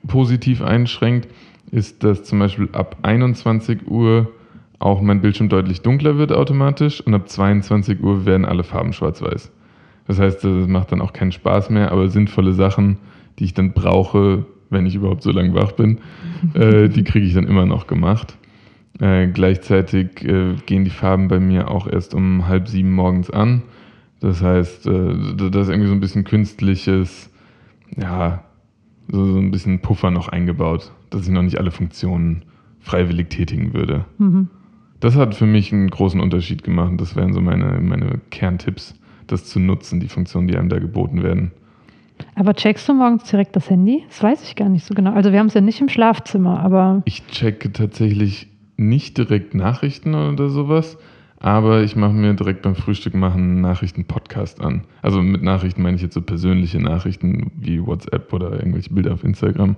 positiv 0.07 0.61
einschränkt, 0.61 1.29
ist, 1.71 2.05
dass 2.05 2.25
zum 2.25 2.41
Beispiel 2.41 2.69
ab 2.73 2.97
21 3.03 3.87
Uhr 3.89 4.31
auch 4.79 5.01
mein 5.01 5.21
Bildschirm 5.21 5.49
deutlich 5.49 5.81
dunkler 5.81 6.19
wird 6.19 6.33
automatisch 6.33 7.01
und 7.01 7.15
ab 7.15 7.29
22 7.29 8.03
Uhr 8.03 8.27
werden 8.27 8.45
alle 8.45 8.65
Farben 8.65 8.93
schwarz-weiß. 8.93 9.51
Das 10.07 10.19
heißt, 10.19 10.45
das 10.45 10.69
macht 10.69 10.93
dann 10.93 11.01
auch 11.01 11.13
keinen 11.13 11.33
Spaß 11.33 11.71
mehr, 11.71 11.91
aber 11.91 12.09
sinnvolle 12.09 12.53
Sachen, 12.53 12.99
die 13.39 13.45
ich 13.45 13.55
dann 13.55 13.73
brauche, 13.73 14.45
wenn 14.75 14.85
ich 14.85 14.95
überhaupt 14.95 15.23
so 15.23 15.31
lange 15.31 15.55
wach 15.55 15.73
bin, 15.73 15.99
äh, 16.55 16.89
die 16.89 17.05
kriege 17.05 17.27
ich 17.27 17.33
dann 17.33 17.47
immer 17.47 17.65
noch 17.65 17.87
gemacht. 17.87 18.37
Äh, 19.01 19.29
gleichzeitig 19.29 20.23
äh, 20.25 20.55
gehen 20.67 20.85
die 20.85 20.91
Farben 20.91 21.29
bei 21.29 21.41
mir 21.41 21.71
auch 21.71 21.87
erst 21.87 22.15
um 22.15 22.47
halb 22.47 22.69
sieben 22.69 22.93
morgens 22.93 23.31
an. 23.31 23.63
Das 24.21 24.43
heißt, 24.43 24.87
äh, 24.87 25.35
da 25.37 25.61
ist 25.61 25.69
irgendwie 25.69 25.89
so 25.89 25.95
ein 25.95 26.01
bisschen 26.01 26.25
künstliches, 26.25 27.31
ja, 27.97 28.45
so, 29.09 29.25
so 29.25 29.39
ein 29.39 29.51
bisschen 29.51 29.81
Puffer 29.81 30.11
noch 30.11 30.29
eingebaut, 30.29 30.93
dass 31.11 31.27
ich 31.27 31.33
noch 31.33 31.43
nicht 31.43 31.59
alle 31.59 31.71
Funktionen 31.71 32.43
freiwillig 32.81 33.31
tätigen 33.31 33.75
würde. 33.75 34.05
Mhm. 34.19 34.49
Das 35.01 35.17
hat 35.17 35.35
für 35.35 35.47
mich 35.47 35.73
einen 35.73 35.91
großen 35.91 36.21
Unterschied 36.21 36.63
gemacht. 36.63 36.93
Das 36.99 37.17
wären 37.17 37.33
so 37.33 37.41
meine, 37.41 37.81
meine 37.81 38.21
Kerntipps, 38.31 38.95
das 39.27 39.45
zu 39.45 39.59
nutzen, 39.59 40.01
die 40.01 40.09
Funktionen, 40.09 40.49
die 40.49 40.57
einem 40.57 40.69
da 40.69 40.79
geboten 40.79 41.23
werden. 41.23 41.51
Aber 42.35 42.55
checkst 42.55 42.89
du 42.89 42.95
morgens 42.95 43.25
direkt 43.25 43.57
das 43.57 43.71
Handy? 43.71 44.05
Das 44.09 44.23
weiß 44.23 44.43
ich 44.45 44.57
gar 44.57 44.69
nicht 44.69 44.85
so 44.85 44.95
genau. 44.95 45.13
Also 45.13 45.33
wir 45.33 45.39
haben 45.39 45.47
es 45.47 45.55
ja 45.55 45.61
nicht 45.61 45.81
im 45.81 45.89
Schlafzimmer, 45.89 46.61
aber 46.61 47.03
Ich 47.05 47.27
checke 47.29 47.73
tatsächlich 47.73 48.49
nicht 48.77 49.19
direkt 49.19 49.55
Nachrichten 49.55 50.15
oder 50.15 50.49
sowas, 50.49 50.99
aber 51.39 51.83
ich 51.83 51.95
mache 51.95 52.13
mir 52.13 52.35
direkt 52.35 52.63
beim 52.63 52.75
Frühstück 52.75 53.15
machen 53.15 53.43
einen 53.43 53.61
Nachrichten-Podcast 53.61 54.61
an. 54.61 54.83
Also 55.03 55.23
mit 55.23 55.43
Nachrichten 55.43 55.83
meine 55.83 55.97
ich 55.97 56.03
jetzt 56.03 56.15
so 56.15 56.23
persönliche 56.23 56.81
Nachrichten 56.81 57.53
wie 57.57 57.85
WhatsApp 57.85 58.33
oder 58.33 58.53
irgendwelche 58.53 58.93
Bilder 58.93 59.13
auf 59.13 59.25
Instagram. 59.25 59.77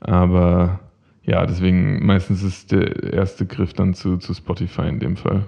Aber 0.00 0.80
ja, 1.24 1.44
deswegen 1.46 2.04
meistens 2.04 2.42
ist 2.42 2.72
der 2.72 3.12
erste 3.12 3.46
Griff 3.46 3.72
dann 3.74 3.94
zu, 3.94 4.16
zu 4.16 4.34
Spotify 4.34 4.88
in 4.88 5.00
dem 5.00 5.16
Fall. 5.16 5.44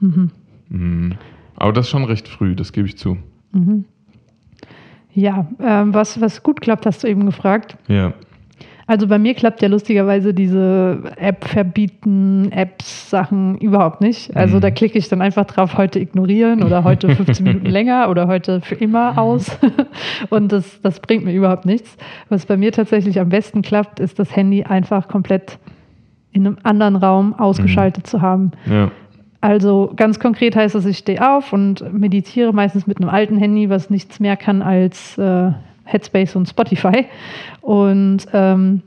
mhm. 0.00 0.30
Mhm. 0.68 1.14
Aber 1.56 1.72
das 1.72 1.90
schon 1.90 2.04
recht 2.04 2.26
früh, 2.26 2.54
das 2.54 2.72
gebe 2.72 2.86
ich 2.86 2.96
zu. 2.96 3.18
Mhm. 3.52 3.84
Ja, 5.14 5.46
ähm, 5.62 5.92
was, 5.94 6.20
was 6.20 6.42
gut 6.42 6.60
klappt, 6.60 6.86
hast 6.86 7.02
du 7.04 7.08
eben 7.08 7.26
gefragt. 7.26 7.76
Ja. 7.88 8.12
Also 8.86 9.06
bei 9.06 9.20
mir 9.20 9.34
klappt 9.34 9.62
ja 9.62 9.68
lustigerweise 9.68 10.34
diese 10.34 11.00
App 11.16 11.44
verbieten, 11.44 12.50
Apps, 12.50 13.08
Sachen 13.08 13.56
überhaupt 13.58 14.00
nicht. 14.00 14.34
Also 14.36 14.56
Mhm. 14.56 14.60
da 14.62 14.70
klicke 14.72 14.98
ich 14.98 15.08
dann 15.08 15.22
einfach 15.22 15.44
drauf, 15.44 15.76
heute 15.78 16.00
ignorieren 16.00 16.64
oder 16.64 16.82
heute 16.82 17.08
15 17.14 17.44
Minuten 17.44 17.66
länger 17.66 18.08
oder 18.10 18.26
heute 18.26 18.60
für 18.60 18.74
immer 18.74 19.16
aus. 19.16 19.56
Und 20.30 20.50
das, 20.50 20.80
das 20.82 20.98
bringt 20.98 21.24
mir 21.24 21.32
überhaupt 21.32 21.66
nichts. 21.66 21.96
Was 22.30 22.46
bei 22.46 22.56
mir 22.56 22.72
tatsächlich 22.72 23.20
am 23.20 23.28
besten 23.28 23.62
klappt, 23.62 24.00
ist 24.00 24.18
das 24.18 24.34
Handy 24.34 24.64
einfach 24.64 25.06
komplett 25.06 25.58
in 26.32 26.46
einem 26.46 26.58
anderen 26.64 26.96
Raum 26.96 27.32
ausgeschaltet 27.38 28.08
zu 28.08 28.20
haben. 28.22 28.50
Ja. 28.66 28.90
Also 29.40 29.92
ganz 29.96 30.20
konkret 30.20 30.54
heißt 30.54 30.74
das, 30.74 30.84
ich 30.84 30.98
stehe 30.98 31.36
auf 31.36 31.52
und 31.52 31.92
meditiere 31.92 32.52
meistens 32.52 32.86
mit 32.86 32.98
einem 32.98 33.08
alten 33.08 33.38
Handy, 33.38 33.70
was 33.70 33.88
nichts 33.88 34.20
mehr 34.20 34.36
kann 34.36 34.60
als 34.60 35.16
äh, 35.16 35.52
Headspace 35.84 36.36
und 36.36 36.48
Spotify. 36.48 37.06
Und 37.62 38.26
ähm, 38.32 38.82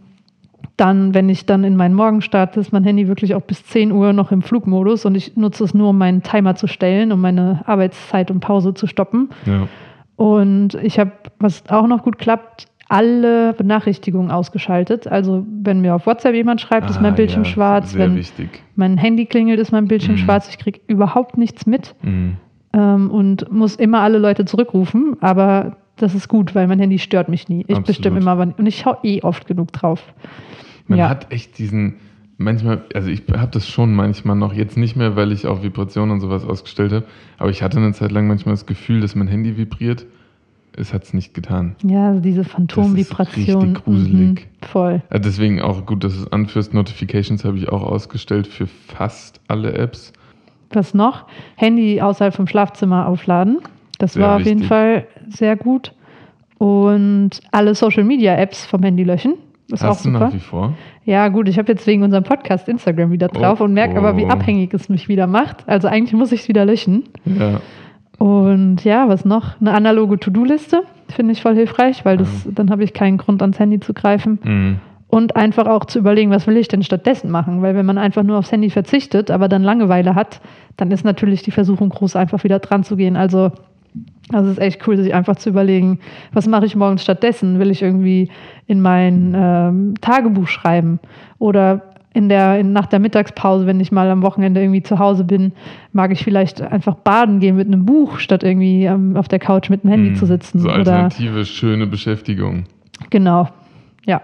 dann, 0.78 1.14
wenn 1.14 1.30
ich 1.30 1.46
dann 1.46 1.64
in 1.64 1.76
meinen 1.76 1.94
Morgen 1.94 2.22
starte, 2.22 2.60
ist 2.60 2.72
mein 2.72 2.84
Handy 2.84 3.08
wirklich 3.08 3.36
auch 3.36 3.42
bis 3.42 3.66
10 3.66 3.92
Uhr 3.92 4.14
noch 4.14 4.32
im 4.32 4.42
Flugmodus 4.42 5.06
und 5.06 5.16
ich 5.16 5.36
nutze 5.38 5.64
es 5.64 5.74
nur, 5.74 5.90
um 5.90 5.98
meinen 5.98 6.24
Timer 6.24 6.56
zu 6.56 6.68
stellen, 6.68 7.12
um 7.12 7.22
meine 7.22 7.62
Arbeitszeit 7.66 8.32
und 8.32 8.40
Pause 8.40 8.74
zu 8.74 8.88
stoppen. 8.88 9.30
Ja. 9.46 9.68
Und 10.16 10.76
ich 10.76 11.00
habe, 11.00 11.12
was 11.40 11.70
auch 11.70 11.88
noch 11.88 12.04
gut 12.04 12.18
klappt, 12.18 12.68
alle 12.94 13.54
Benachrichtigungen 13.54 14.30
ausgeschaltet. 14.30 15.08
Also 15.08 15.46
wenn 15.64 15.82
mir 15.82 15.96
auf 15.96 16.06
WhatsApp 16.06 16.36
jemand 16.36 16.62
schreibt, 16.62 16.90
ist 16.92 17.02
mein 17.02 17.14
Ah, 17.14 17.16
Bildschirm 17.16 17.44
ja, 17.44 17.50
schwarz. 17.50 17.92
Sehr 17.92 18.02
Wenn 18.02 18.16
wichtig. 18.16 18.62
mein 18.76 18.98
Handy 19.00 19.26
klingelt, 19.26 19.60
ist 19.60 19.72
mein 19.72 19.88
Bildschirm 19.88 20.14
Mhm. 20.16 20.20
schwarz. 20.20 20.48
Ich 20.50 20.60
kriege 20.60 20.80
überhaupt 20.88 21.38
nichts 21.38 21.66
mit 21.66 21.96
Mhm. 22.04 22.38
ähm, 22.74 23.10
und 23.10 23.52
muss 23.52 23.76
immer 23.78 24.02
alle 24.02 24.20
Leute 24.20 24.46
zurückrufen. 24.46 25.18
Aber 25.22 25.78
das 25.96 26.14
ist 26.14 26.28
gut, 26.28 26.54
weil 26.54 26.68
mein 26.68 26.78
Handy 26.80 27.00
stört 27.00 27.30
mich 27.30 27.50
nie. 27.50 27.66
Ich 27.68 27.80
bestimme 27.80 28.20
immer, 28.20 28.38
wann. 28.38 28.52
Und 28.52 28.68
ich 28.68 28.78
schaue 28.78 28.98
eh 29.04 29.22
oft 29.24 29.48
genug 29.48 29.72
drauf. 29.74 30.14
Man 30.88 31.00
Ja. 31.00 31.10
hat 31.10 31.32
echt 31.32 31.58
diesen, 31.58 31.96
manchmal, 32.38 32.84
also 32.94 33.10
ich 33.10 33.24
habe 33.36 33.50
das 33.52 33.68
schon 33.68 33.96
manchmal 33.96 34.36
noch, 34.36 34.54
jetzt 34.54 34.78
nicht 34.78 34.96
mehr, 34.96 35.16
weil 35.16 35.32
ich 35.32 35.48
auch 35.48 35.64
Vibrationen 35.64 36.12
und 36.12 36.20
sowas 36.22 36.46
ausgestellt 36.46 36.92
habe, 36.94 37.06
aber 37.40 37.50
ich 37.50 37.64
hatte 37.64 37.78
eine 37.78 37.94
Zeit 37.94 38.12
lang 38.12 38.28
manchmal 38.28 38.54
das 38.54 38.68
Gefühl, 38.68 39.02
dass 39.02 39.16
mein 39.16 39.28
Handy 39.28 39.58
vibriert. 39.58 40.06
Es 40.76 40.94
hat 40.94 41.04
es 41.04 41.14
nicht 41.14 41.34
getan. 41.34 41.76
Ja, 41.84 42.08
also 42.10 42.20
diese 42.20 42.44
Phantomvibration. 42.44 43.62
richtig 43.62 43.84
gruselig. 43.84 44.48
Mhm, 44.62 44.66
voll. 44.68 45.02
Ja, 45.12 45.20
deswegen 45.20 45.62
auch 45.62 45.86
gut, 45.86 46.04
dass 46.04 46.16
du 46.16 46.22
es 46.24 46.32
anführst. 46.32 46.74
Notifications 46.74 47.46
habe 47.46 47.58
ich 47.58 47.70
auch 47.70 47.84
ausgestellt 47.84 48.48
für 48.48 48.66
fast 48.68 49.40
alle 49.48 49.74
Apps. 49.74 50.14
Was 50.72 50.94
noch? 50.96 51.28
Handy 51.56 52.02
außerhalb 52.02 52.34
vom 52.34 52.48
Schlafzimmer 52.48 53.08
aufladen. 53.08 53.60
Das 54.00 54.14
Sehr 54.14 54.24
war 54.24 54.36
auf 54.38 54.42
jeden 54.42 54.62
wichtig. 54.62 54.68
Fall 54.68 55.08
sehr 55.30 55.56
gut. 55.56 55.94
Und 56.58 57.32
alle 57.52 57.76
Social 57.76 58.04
Media 58.04 58.36
Apps 58.36 58.66
vom 58.66 58.82
Handy 58.82 59.04
löschen. 59.04 59.36
Ist 59.72 59.84
auch 59.84 59.90
Hast 59.90 60.06
du 60.06 60.10
super. 60.12 60.26
nach 60.26 60.34
wie 60.34 60.40
vor? 60.40 60.74
Ja, 61.06 61.28
gut, 61.30 61.48
ich 61.48 61.58
habe 61.58 61.72
jetzt 61.72 61.86
wegen 61.88 62.04
unserem 62.04 62.24
Podcast 62.24 62.68
Instagram 62.68 63.12
wieder 63.12 63.28
drauf 63.28 63.60
Oh, 63.62 63.66
und 63.66 63.74
merke 63.74 63.98
aber, 63.98 64.18
wie 64.18 64.26
oh. 64.26 64.30
abhängig 64.30 64.74
es 64.74 64.90
mich 64.90 65.08
wieder 65.08 65.28
macht. 65.28 65.68
Also 65.68 65.88
eigentlich 65.88 66.14
muss 66.14 66.32
ich 66.32 66.42
es 66.42 66.48
wieder 66.48 66.66
löschen. 66.66 67.04
Ja. 67.26 67.62
Und 68.24 68.86
ja, 68.86 69.10
was 69.10 69.26
noch? 69.26 69.60
Eine 69.60 69.74
analoge 69.74 70.18
To-Do-Liste 70.18 70.84
finde 71.10 71.34
ich 71.34 71.42
voll 71.42 71.56
hilfreich, 71.56 72.06
weil 72.06 72.16
das, 72.16 72.30
dann 72.50 72.70
habe 72.70 72.86
ich 72.86 72.94
keinen 72.94 73.18
Grund, 73.18 73.42
ans 73.42 73.60
Handy 73.60 73.82
zu 73.82 73.94
greifen. 73.94 74.40
Mhm. 74.42 74.80
Und 75.10 75.36
einfach 75.36 75.68
auch 75.68 75.84
zu 75.84 76.00
überlegen, 76.00 76.32
was 76.32 76.48
will 76.48 76.56
ich 76.56 76.70
denn 76.70 76.84
stattdessen 76.84 77.30
machen? 77.30 77.62
Weil 77.62 77.76
wenn 77.76 77.86
man 77.86 77.98
einfach 77.98 78.24
nur 78.24 78.38
aufs 78.38 78.50
Handy 78.50 78.70
verzichtet, 78.70 79.30
aber 79.30 79.50
dann 79.50 79.62
Langeweile 79.62 80.16
hat, 80.16 80.40
dann 80.78 80.90
ist 80.92 81.04
natürlich 81.04 81.42
die 81.42 81.52
Versuchung 81.52 81.90
groß, 81.90 82.16
einfach 82.16 82.46
wieder 82.46 82.60
dran 82.60 82.86
zu 82.86 82.96
gehen. 82.96 83.18
Also 83.18 83.52
das 84.30 84.48
ist 84.48 84.58
echt 84.58 84.88
cool, 84.88 84.96
sich 84.96 85.14
einfach 85.14 85.36
zu 85.36 85.50
überlegen, 85.50 86.00
was 86.32 86.48
mache 86.48 86.66
ich 86.66 86.78
morgens 86.78 87.04
stattdessen? 87.04 87.60
Will 87.60 87.72
ich 87.72 87.82
irgendwie 87.82 88.30
in 88.68 88.80
mein 88.80 89.34
ähm, 89.36 89.96
Tagebuch 90.00 90.48
schreiben? 90.48 91.02
Oder 91.40 91.93
in 92.14 92.30
der, 92.30 92.60
in, 92.60 92.74
nach 92.74 92.86
der 92.86 93.00
Mittagspause, 93.00 93.66
wenn 93.66 93.80
ich 93.80 93.92
mal 93.92 94.10
am 94.10 94.22
Wochenende 94.22 94.62
irgendwie 94.62 94.84
zu 94.84 95.00
Hause 95.00 95.24
bin, 95.24 95.52
mag 95.94 96.12
ich 96.12 96.24
vielleicht 96.24 96.62
einfach 96.62 96.96
baden 96.96 97.40
gehen 97.40 97.56
mit 97.56 97.68
einem 97.68 97.86
Buch, 97.86 98.20
statt 98.20 98.44
irgendwie 98.44 98.86
ähm, 98.86 99.18
auf 99.18 99.28
der 99.28 99.40
Couch 99.40 99.70
mit 99.70 99.84
dem 99.84 99.90
Handy 99.90 100.12
Mhm. 100.12 100.16
zu 100.16 100.26
sitzen. 100.28 100.60
So 100.60 100.68
Oder 100.68 100.76
alternative, 100.78 101.46
schöne 101.46 101.88
Beschäftigung. 101.88 102.66
genau. 103.10 103.50
Ja. 104.06 104.22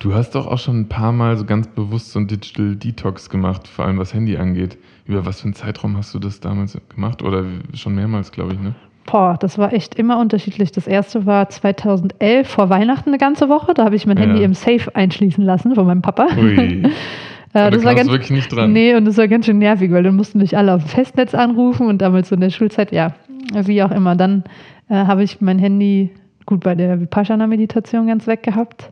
Du 0.00 0.14
hast 0.14 0.34
doch 0.36 0.46
auch 0.46 0.58
schon 0.58 0.80
ein 0.80 0.88
paar 0.88 1.10
Mal 1.12 1.36
so 1.36 1.44
ganz 1.44 1.66
bewusst 1.66 2.12
so 2.12 2.20
ein 2.20 2.28
Digital 2.28 2.76
Detox 2.76 3.30
gemacht, 3.30 3.66
vor 3.66 3.84
allem 3.86 3.98
was 3.98 4.14
Handy 4.14 4.36
angeht. 4.36 4.78
Über 5.06 5.24
was 5.26 5.40
für 5.40 5.46
einen 5.46 5.54
Zeitraum 5.54 5.96
hast 5.96 6.14
du 6.14 6.18
das 6.18 6.38
damals 6.38 6.78
gemacht? 6.94 7.22
Oder 7.22 7.44
schon 7.74 7.94
mehrmals, 7.96 8.30
glaube 8.30 8.52
ich, 8.52 8.60
ne? 8.60 8.74
Boah, 9.10 9.36
das 9.40 9.56
war 9.56 9.72
echt 9.72 9.94
immer 9.94 10.18
unterschiedlich. 10.18 10.70
Das 10.72 10.86
erste 10.86 11.24
war 11.24 11.48
2011 11.48 12.46
vor 12.46 12.68
Weihnachten 12.68 13.08
eine 13.08 13.18
ganze 13.18 13.48
Woche. 13.48 13.72
Da 13.72 13.84
habe 13.84 13.96
ich 13.96 14.06
mein 14.06 14.18
Ja. 14.18 14.24
Handy 14.24 14.42
im 14.42 14.52
Safe 14.54 14.94
einschließen 14.94 15.42
lassen 15.42 15.74
von 15.74 15.86
meinem 15.86 16.02
Papa. 16.02 16.28
Ui. 16.36 16.82
Äh, 17.54 17.60
da 17.60 17.70
das 17.70 17.82
war 17.82 17.94
ganz, 17.94 18.10
wirklich 18.10 18.30
nicht 18.30 18.52
dran. 18.52 18.74
Nee, 18.74 18.94
und 18.94 19.06
das 19.06 19.16
war 19.16 19.26
ganz 19.26 19.46
schön 19.46 19.56
nervig, 19.56 19.90
weil 19.90 20.02
dann 20.02 20.16
mussten 20.16 20.36
mich 20.38 20.54
alle 20.54 20.74
auf 20.74 20.82
dem 20.82 20.88
Festnetz 20.90 21.34
anrufen 21.34 21.86
und 21.86 22.02
damals 22.02 22.28
so 22.28 22.34
in 22.34 22.42
der 22.42 22.50
Schulzeit, 22.50 22.92
ja, 22.92 23.14
wie 23.54 23.82
auch 23.82 23.90
immer. 23.90 24.16
Dann 24.16 24.44
äh, 24.90 24.94
habe 24.96 25.22
ich 25.22 25.40
mein 25.40 25.58
Handy 25.58 26.10
gut 26.44 26.60
bei 26.60 26.74
der 26.74 27.00
Vipassana-Meditation 27.00 28.06
ganz 28.06 28.26
weg 28.26 28.42
gehabt. 28.42 28.90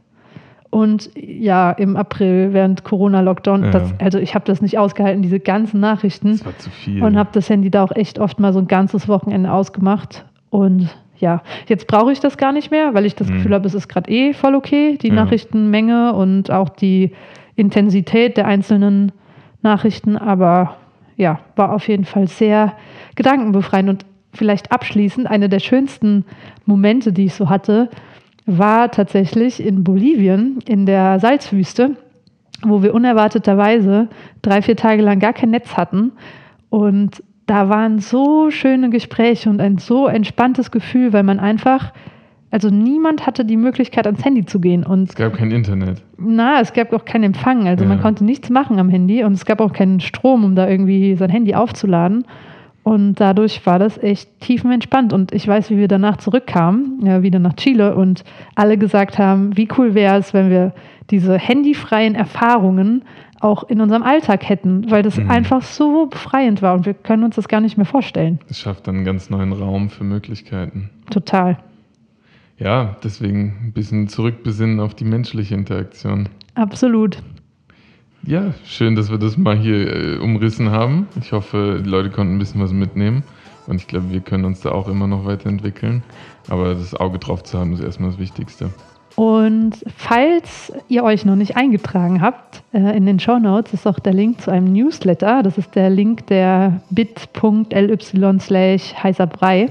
Und 0.76 1.10
ja, 1.16 1.70
im 1.70 1.96
April 1.96 2.52
während 2.52 2.84
Corona-Lockdown, 2.84 3.64
Ja. 3.72 3.80
also 3.98 4.18
ich 4.18 4.34
habe 4.34 4.44
das 4.44 4.60
nicht 4.60 4.76
ausgehalten, 4.76 5.22
diese 5.22 5.40
ganzen 5.40 5.80
Nachrichten. 5.80 6.32
Das 6.32 6.44
war 6.44 6.58
zu 6.58 6.68
viel. 6.68 7.02
Und 7.02 7.16
habe 7.16 7.30
das 7.32 7.48
Handy 7.48 7.70
da 7.70 7.82
auch 7.82 7.92
echt 7.92 8.18
oft 8.18 8.38
mal 8.40 8.52
so 8.52 8.58
ein 8.58 8.68
ganzes 8.68 9.08
Wochenende 9.08 9.50
ausgemacht. 9.50 10.26
Und 10.50 10.94
ja, 11.18 11.42
jetzt 11.66 11.86
brauche 11.86 12.12
ich 12.12 12.20
das 12.20 12.36
gar 12.36 12.52
nicht 12.52 12.70
mehr, 12.70 12.92
weil 12.92 13.06
ich 13.06 13.14
das 13.14 13.28
Mhm. 13.30 13.34
Gefühl 13.36 13.54
habe, 13.54 13.66
es 13.66 13.72
ist 13.72 13.88
gerade 13.88 14.10
eh 14.10 14.34
voll 14.34 14.54
okay, 14.54 14.98
die 15.00 15.08
Ja. 15.08 15.14
Nachrichtenmenge 15.14 16.12
und 16.12 16.50
auch 16.50 16.68
die 16.68 17.12
Intensität 17.54 18.36
der 18.36 18.46
einzelnen 18.46 19.12
Nachrichten. 19.62 20.18
Aber 20.18 20.76
ja, 21.16 21.40
war 21.56 21.72
auf 21.72 21.88
jeden 21.88 22.04
Fall 22.04 22.28
sehr 22.28 22.74
gedankenbefreiend. 23.14 23.88
Und 23.88 24.04
vielleicht 24.34 24.70
abschließend, 24.72 25.26
eine 25.26 25.48
der 25.48 25.60
schönsten 25.60 26.26
Momente, 26.66 27.14
die 27.14 27.24
ich 27.24 27.34
so 27.34 27.48
hatte, 27.48 27.88
war 28.46 28.90
tatsächlich 28.90 29.64
in 29.64 29.82
Bolivien, 29.84 30.58
in 30.66 30.86
der 30.86 31.18
Salzwüste, 31.18 31.96
wo 32.62 32.82
wir 32.82 32.94
unerwarteterweise 32.94 34.08
drei, 34.42 34.62
vier 34.62 34.76
Tage 34.76 35.02
lang 35.02 35.18
gar 35.18 35.32
kein 35.32 35.50
Netz 35.50 35.76
hatten. 35.76 36.12
Und 36.70 37.22
da 37.46 37.68
waren 37.68 37.98
so 37.98 38.50
schöne 38.50 38.90
Gespräche 38.90 39.50
und 39.50 39.60
ein 39.60 39.78
so 39.78 40.06
entspanntes 40.06 40.70
Gefühl, 40.70 41.12
weil 41.12 41.22
man 41.22 41.38
einfach, 41.38 41.92
also 42.50 42.70
niemand 42.70 43.26
hatte 43.26 43.44
die 43.44 43.56
Möglichkeit, 43.56 44.06
ans 44.06 44.24
Handy 44.24 44.44
zu 44.46 44.60
gehen. 44.60 44.84
Und 44.84 45.10
es 45.10 45.14
gab 45.16 45.34
kein 45.34 45.50
Internet. 45.50 46.02
na, 46.16 46.60
es 46.60 46.72
gab 46.72 46.92
auch 46.92 47.04
keinen 47.04 47.24
Empfang. 47.24 47.66
Also 47.68 47.84
man 47.84 47.98
Ja. 47.98 48.02
konnte 48.02 48.24
nichts 48.24 48.48
machen 48.50 48.78
am 48.78 48.88
Handy 48.88 49.22
und 49.24 49.32
es 49.32 49.44
gab 49.44 49.60
auch 49.60 49.72
keinen 49.72 50.00
Strom, 50.00 50.44
um 50.44 50.54
da 50.54 50.68
irgendwie 50.68 51.14
sein 51.16 51.30
Handy 51.30 51.54
aufzuladen. 51.54 52.24
Und 52.86 53.16
dadurch 53.16 53.66
war 53.66 53.80
das 53.80 53.98
echt 53.98 54.38
tiefenentspannt. 54.38 55.12
Und 55.12 55.32
ich 55.32 55.48
weiß, 55.48 55.70
wie 55.70 55.76
wir 55.76 55.88
danach 55.88 56.18
zurückkamen, 56.18 57.04
ja, 57.04 57.20
wieder 57.20 57.40
nach 57.40 57.54
Chile 57.54 57.96
und 57.96 58.22
alle 58.54 58.78
gesagt 58.78 59.18
haben, 59.18 59.56
wie 59.56 59.66
cool 59.76 59.94
wäre 59.96 60.18
es, 60.18 60.32
wenn 60.32 60.50
wir 60.50 60.72
diese 61.10 61.36
handyfreien 61.36 62.14
Erfahrungen 62.14 63.02
auch 63.40 63.64
in 63.64 63.80
unserem 63.80 64.04
Alltag 64.04 64.48
hätten, 64.48 64.88
weil 64.88 65.02
das 65.02 65.16
Mhm. 65.18 65.28
einfach 65.28 65.62
so 65.62 66.06
befreiend 66.06 66.62
war 66.62 66.74
und 66.74 66.86
wir 66.86 66.94
können 66.94 67.24
uns 67.24 67.34
das 67.34 67.48
gar 67.48 67.60
nicht 67.60 67.76
mehr 67.76 67.86
vorstellen. 67.86 68.38
Es 68.48 68.60
schafft 68.60 68.86
dann 68.86 68.94
einen 68.94 69.04
ganz 69.04 69.30
neuen 69.30 69.52
Raum 69.52 69.90
für 69.90 70.04
Möglichkeiten. 70.04 70.90
Total. 71.10 71.58
Ja, 72.56 72.94
deswegen 73.02 73.52
ein 73.64 73.72
bisschen 73.72 74.06
zurückbesinnen 74.06 74.78
auf 74.78 74.94
die 74.94 75.04
menschliche 75.04 75.56
Interaktion. 75.56 76.28
Absolut. 76.54 77.18
Ja, 78.26 78.52
schön, 78.64 78.96
dass 78.96 79.08
wir 79.08 79.18
das 79.18 79.36
mal 79.36 79.56
hier 79.56 79.86
äh, 79.86 80.18
umrissen 80.18 80.72
haben. 80.72 81.06
Ich 81.20 81.30
hoffe, 81.30 81.80
die 81.84 81.88
Leute 81.88 82.10
konnten 82.10 82.34
ein 82.34 82.38
bisschen 82.40 82.60
was 82.60 82.72
mitnehmen. 82.72 83.22
Und 83.68 83.76
ich 83.76 83.86
glaube, 83.86 84.10
wir 84.10 84.20
können 84.20 84.44
uns 84.44 84.60
da 84.60 84.72
auch 84.72 84.88
immer 84.88 85.06
noch 85.06 85.24
weiterentwickeln. 85.24 86.02
Aber 86.48 86.74
das 86.74 86.92
Auge 86.96 87.20
drauf 87.20 87.44
zu 87.44 87.56
haben, 87.56 87.72
ist 87.72 87.80
erstmal 87.80 88.10
das 88.10 88.18
Wichtigste. 88.18 88.70
Und 89.14 89.76
falls 89.96 90.72
ihr 90.88 91.04
euch 91.04 91.24
noch 91.24 91.36
nicht 91.36 91.56
eingetragen 91.56 92.20
habt, 92.20 92.64
äh, 92.72 92.96
in 92.96 93.06
den 93.06 93.20
Show 93.20 93.38
Notes 93.38 93.72
ist 93.72 93.86
auch 93.86 94.00
der 94.00 94.12
Link 94.12 94.40
zu 94.40 94.50
einem 94.50 94.72
Newsletter. 94.72 95.44
Das 95.44 95.56
ist 95.56 95.76
der 95.76 95.88
Link 95.88 96.26
der 96.26 96.82
bit.ly 96.90 98.40
slash 98.40 98.92
heißer 99.04 99.28
Brei. 99.28 99.70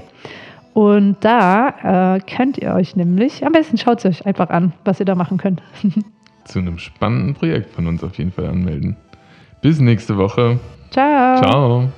Und 0.72 1.16
da 1.20 2.14
äh, 2.16 2.20
könnt 2.20 2.56
ihr 2.56 2.72
euch 2.72 2.96
nämlich, 2.96 3.44
am 3.44 3.52
besten 3.52 3.76
schaut 3.76 3.98
es 3.98 4.06
euch 4.06 4.26
einfach 4.26 4.48
an, 4.48 4.72
was 4.86 4.98
ihr 4.98 5.06
da 5.06 5.14
machen 5.14 5.36
könnt. 5.36 5.62
Zu 6.46 6.60
einem 6.60 6.78
spannenden 6.78 7.34
Projekt 7.34 7.74
von 7.74 7.86
uns 7.86 8.02
auf 8.04 8.16
jeden 8.18 8.32
Fall 8.32 8.46
anmelden. 8.46 8.96
Bis 9.60 9.80
nächste 9.80 10.16
Woche. 10.16 10.58
Ciao. 10.90 11.36
Ciao. 11.38 11.92